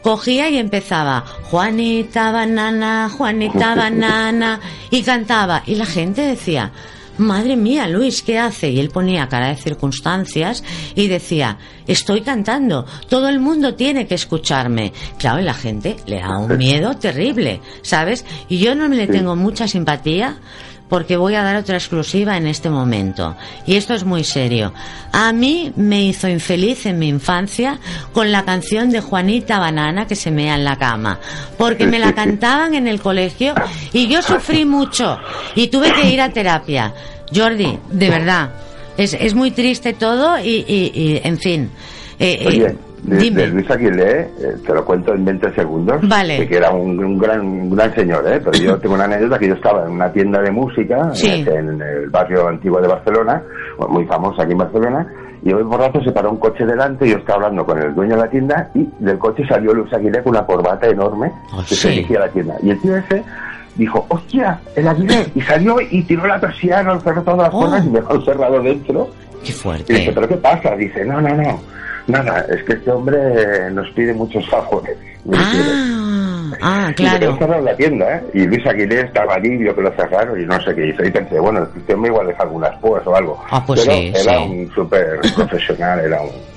cogía 0.01 0.49
y 0.49 0.57
empezaba 0.57 1.25
Juanita 1.49 2.31
banana, 2.31 3.09
Juanita 3.09 3.75
banana 3.75 4.59
y 4.89 5.03
cantaba 5.03 5.63
y 5.65 5.75
la 5.75 5.85
gente 5.85 6.21
decía 6.21 6.71
Madre 7.17 7.55
mía, 7.55 7.87
Luis, 7.87 8.23
¿qué 8.23 8.39
hace? 8.39 8.71
Y 8.71 8.79
él 8.79 8.89
ponía 8.89 9.29
cara 9.29 9.49
de 9.49 9.55
circunstancias 9.55 10.63
y 10.95 11.07
decía, 11.07 11.59
estoy 11.85 12.21
cantando, 12.21 12.87
todo 13.07 13.29
el 13.29 13.39
mundo 13.39 13.75
tiene 13.75 14.07
que 14.07 14.15
escucharme. 14.15 14.93
Claro, 15.19 15.39
y 15.39 15.43
la 15.43 15.53
gente 15.53 15.95
le 16.07 16.21
da 16.21 16.39
un 16.39 16.57
miedo 16.57 16.95
terrible, 16.95 17.61
¿sabes? 17.83 18.25
Y 18.49 18.57
yo 18.57 18.73
no 18.73 18.87
le 18.87 19.05
tengo 19.05 19.35
mucha 19.35 19.67
simpatía 19.67 20.37
porque 20.89 21.17
voy 21.17 21.35
a 21.35 21.43
dar 21.43 21.55
otra 21.55 21.77
exclusiva 21.77 22.37
en 22.37 22.47
este 22.47 22.69
momento. 22.69 23.35
Y 23.65 23.75
esto 23.75 23.93
es 23.93 24.03
muy 24.03 24.23
serio. 24.23 24.73
A 25.11 25.33
mí 25.33 25.71
me 25.75 26.03
hizo 26.03 26.27
infeliz 26.27 26.85
en 26.85 26.99
mi 26.99 27.07
infancia 27.07 27.79
con 28.13 28.31
la 28.31 28.45
canción 28.45 28.91
de 28.91 29.01
Juanita 29.01 29.59
Banana 29.59 30.07
que 30.07 30.15
se 30.15 30.31
mea 30.31 30.55
en 30.55 30.63
la 30.63 30.77
cama, 30.77 31.19
porque 31.57 31.87
me 31.87 31.99
la 31.99 32.13
cantaban 32.15 32.75
en 32.75 32.87
el 32.87 33.01
colegio 33.01 33.55
y 33.91 34.07
yo 34.07 34.21
sufrí 34.21 34.65
mucho 34.65 35.17
y 35.55 35.67
tuve 35.67 35.91
que 35.93 36.09
ir 36.09 36.21
a 36.21 36.29
terapia. 36.29 36.93
Jordi, 37.33 37.79
de 37.89 38.09
verdad, 38.09 38.51
es, 38.97 39.13
es 39.13 39.33
muy 39.33 39.51
triste 39.51 39.93
todo 39.93 40.37
y, 40.39 40.63
y, 40.67 41.21
en 41.23 41.39
fin. 41.39 41.71
Eh, 42.19 42.37
eh 42.69 42.75
de, 43.03 43.47
Luis 43.47 43.69
Aguilé, 43.69 44.21
eh, 44.21 44.55
te 44.65 44.73
lo 44.73 44.85
cuento 44.85 45.13
en 45.13 45.25
20 45.25 45.53
segundos, 45.53 46.07
vale. 46.07 46.47
que 46.47 46.55
era 46.55 46.71
un, 46.71 47.17
gran, 47.17 47.69
gran 47.69 47.93
señor, 47.93 48.25
¿eh? 48.27 48.41
pero 48.43 48.57
yo 48.57 48.77
tengo 48.79 48.95
una 48.95 49.05
anécdota 49.05 49.37
que 49.37 49.49
yo 49.49 49.55
estaba 49.55 49.85
en 49.85 49.91
una 49.91 50.11
tienda 50.11 50.41
de 50.41 50.51
música 50.51 51.11
en, 51.21 51.81
el 51.81 52.09
barrio 52.09 52.47
antiguo 52.47 52.81
de 52.81 52.87
Barcelona, 52.87 53.41
muy 53.89 54.05
famosa 54.05 54.43
aquí 54.43 54.53
en 54.53 54.57
Barcelona, 54.57 55.07
y 55.43 55.51
hoy 55.51 55.63
por 55.65 55.79
rato 55.79 56.01
se 56.01 56.11
paró 56.11 56.31
un 56.31 56.37
coche 56.37 56.65
delante 56.65 57.05
y 57.05 57.11
yo 57.11 57.17
estaba 57.17 57.43
hablando 57.43 57.65
con 57.65 57.77
el 57.77 57.93
dueño 57.93 58.15
de 58.15 58.21
la 58.21 58.29
tienda 58.29 58.69
y 58.73 58.87
del 58.99 59.17
coche 59.17 59.43
salió 59.47 59.73
Luis 59.73 59.91
Aguilé 59.91 60.23
con 60.23 60.31
una 60.31 60.45
corbata 60.45 60.87
enorme 60.87 61.29
oh, 61.53 61.61
que 61.67 61.75
se 61.75 61.89
dirigía 61.89 62.19
a 62.19 62.21
la 62.27 62.29
tienda. 62.29 62.55
Y 62.63 62.69
el 62.69 62.79
tío 62.79 62.95
ese 62.95 63.21
dijo, 63.75 64.05
hostia, 64.07 64.61
el 64.77 64.87
Aguilé, 64.87 65.27
y 65.35 65.41
salió 65.41 65.75
y 65.81 66.01
tiró 66.03 66.25
la 66.25 66.39
persiana, 66.39 66.97
cerró 67.01 67.21
todas 67.23 67.39
las 67.39 67.49
puertas 67.49 67.81
oh. 67.83 67.87
y 67.87 67.91
me 67.91 67.99
dejó 67.99 68.21
cerrado 68.21 68.61
dentro. 68.61 69.09
Qué 69.43 69.51
fuerte. 69.51 69.91
Y 69.91 69.95
dije, 69.97 70.13
¿pero 70.13 70.27
qué 70.29 70.37
pasa? 70.37 70.73
Dice, 70.77 71.03
no, 71.03 71.19
no, 71.19 71.35
no 71.35 71.73
Nada, 72.07 72.45
es 72.49 72.63
que 72.63 72.73
este 72.73 72.91
hombre 72.91 73.71
nos 73.71 73.89
pide 73.91 74.13
muchos 74.13 74.47
favores. 74.49 74.97
Ah, 75.31 76.51
ah, 76.61 76.93
claro. 76.95 77.31
Y 77.31 77.37
cerraron 77.37 77.65
la 77.65 77.75
tienda, 77.75 78.17
¿eh? 78.17 78.23
Y 78.33 78.45
Luis 78.45 78.65
Aguilé 78.67 79.01
estaba 79.01 79.35
allí, 79.35 79.57
vio 79.57 79.73
que 79.75 79.81
lo 79.81 79.91
cerraron 79.93 80.39
y 80.39 80.45
no 80.45 80.61
sé 80.61 80.75
qué 80.75 80.87
hizo. 80.87 81.03
Y 81.03 81.11
pensé, 81.11 81.39
bueno, 81.39 81.67
este 81.75 81.93
hombre 81.93 82.11
igual 82.11 82.27
deja 82.27 82.43
algunas 82.43 82.77
púas 82.79 83.05
o 83.07 83.15
algo. 83.15 83.41
Ah, 83.49 83.63
pues 83.65 83.81
Pero 83.85 83.93
sí, 83.93 84.13
era 84.15 84.39
un 84.41 84.69
súper 84.73 85.19
profesional, 85.35 85.99
era 86.01 86.21
un 86.21 86.52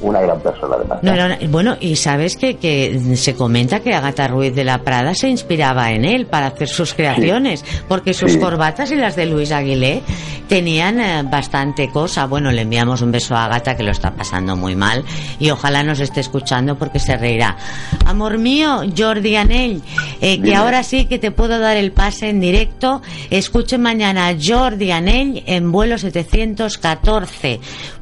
una 0.00 0.20
gran 0.20 0.40
persona 0.40 0.76
además. 0.76 1.38
bueno, 1.48 1.76
y 1.80 1.96
sabes 1.96 2.36
que, 2.36 2.56
que 2.56 3.16
se 3.16 3.34
comenta 3.34 3.80
que 3.80 3.94
Agatha 3.94 4.28
Ruiz 4.28 4.54
de 4.54 4.64
la 4.64 4.78
Prada 4.78 5.14
se 5.14 5.28
inspiraba 5.28 5.92
en 5.92 6.04
él 6.04 6.26
para 6.26 6.46
hacer 6.46 6.68
sus 6.68 6.94
creaciones, 6.94 7.64
porque 7.88 8.14
sus 8.14 8.36
corbatas 8.36 8.90
y 8.90 8.96
las 8.96 9.16
de 9.16 9.26
Luis 9.26 9.52
Aguilé 9.52 10.02
tenían 10.48 11.00
eh, 11.00 11.22
bastante 11.22 11.90
cosa. 11.90 12.26
Bueno, 12.26 12.50
le 12.50 12.62
enviamos 12.62 13.02
un 13.02 13.12
beso 13.12 13.36
a 13.36 13.44
Agatha 13.44 13.76
que 13.76 13.84
lo 13.84 13.92
está 13.92 14.10
pasando 14.10 14.56
muy 14.56 14.74
mal 14.74 15.04
y 15.38 15.50
ojalá 15.50 15.82
nos 15.82 16.00
esté 16.00 16.20
escuchando 16.20 16.76
porque 16.76 16.98
se 16.98 17.16
reirá. 17.16 17.56
Amor 18.04 18.38
mío, 18.38 18.82
Jordi 18.96 19.36
Anell, 19.36 19.82
eh, 20.20 20.40
que 20.42 20.56
ahora 20.56 20.82
sí 20.82 21.06
que 21.06 21.18
te 21.18 21.30
puedo 21.30 21.58
dar 21.60 21.76
el 21.76 21.92
pase 21.92 22.28
en 22.28 22.40
directo. 22.40 23.00
Escuche 23.30 23.78
mañana 23.78 24.28
a 24.28 24.34
Jordi 24.40 24.90
Anell 24.90 25.44
en 25.46 25.70
vuelo 25.70 25.98
714 25.98 27.60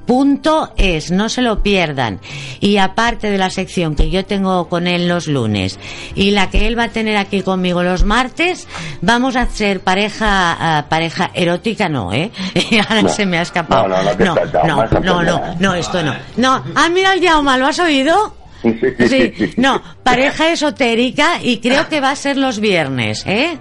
punto 0.08 0.72
es, 0.78 1.10
no 1.10 1.28
se 1.28 1.42
lo 1.42 1.62
pierdan. 1.62 2.18
Y 2.60 2.78
aparte 2.78 3.30
de 3.30 3.36
la 3.36 3.50
sección 3.50 3.94
que 3.94 4.10
yo 4.10 4.24
tengo 4.24 4.66
con 4.70 4.86
él 4.86 5.06
los 5.06 5.26
lunes 5.28 5.78
y 6.14 6.30
la 6.30 6.48
que 6.48 6.66
él 6.66 6.78
va 6.78 6.84
a 6.84 6.88
tener 6.88 7.18
aquí 7.18 7.42
conmigo 7.42 7.82
los 7.82 8.04
martes, 8.04 8.66
vamos 9.02 9.36
a 9.36 9.42
hacer 9.42 9.80
pareja 9.80 10.56
ah, 10.58 10.86
pareja 10.88 11.30
erótica, 11.34 11.90
no, 11.90 12.14
¿eh? 12.14 12.30
Ahora 12.88 13.06
se 13.10 13.26
me 13.26 13.38
ha 13.38 13.42
escapado. 13.42 13.86
No, 13.86 14.34
no, 14.64 14.86
no, 15.02 15.22
no, 15.22 15.54
no, 15.60 15.74
esto 15.74 16.02
no. 16.02 16.14
No, 16.38 16.64
ah, 16.74 16.88
mira 16.88 17.12
el 17.12 17.20
Yauma, 17.20 17.58
¿lo 17.58 17.66
has 17.66 17.78
oído? 17.78 18.34
Sí, 18.62 19.54
no, 19.58 19.82
pareja 20.02 20.50
esotérica 20.50 21.42
y 21.42 21.58
creo 21.58 21.86
que 21.90 22.00
va 22.00 22.12
a 22.12 22.16
ser 22.16 22.38
los 22.38 22.60
viernes, 22.60 23.24
¿eh? 23.26 23.58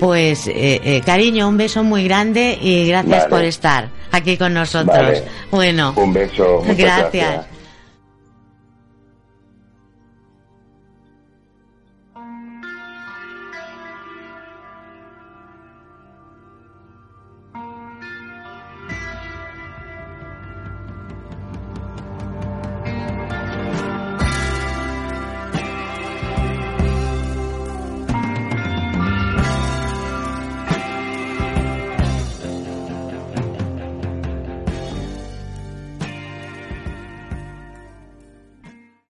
Pues, 0.00 0.48
eh, 0.48 0.80
eh, 0.82 1.02
cariño, 1.04 1.46
un 1.46 1.58
beso 1.58 1.84
muy 1.84 2.04
grande 2.04 2.58
y 2.60 2.88
gracias 2.88 3.26
por 3.26 3.44
estar 3.44 3.97
aquí 4.12 4.36
con 4.36 4.54
nosotros. 4.54 5.22
Bueno, 5.50 5.92
un 5.96 6.12
beso. 6.12 6.62
gracias. 6.76 7.46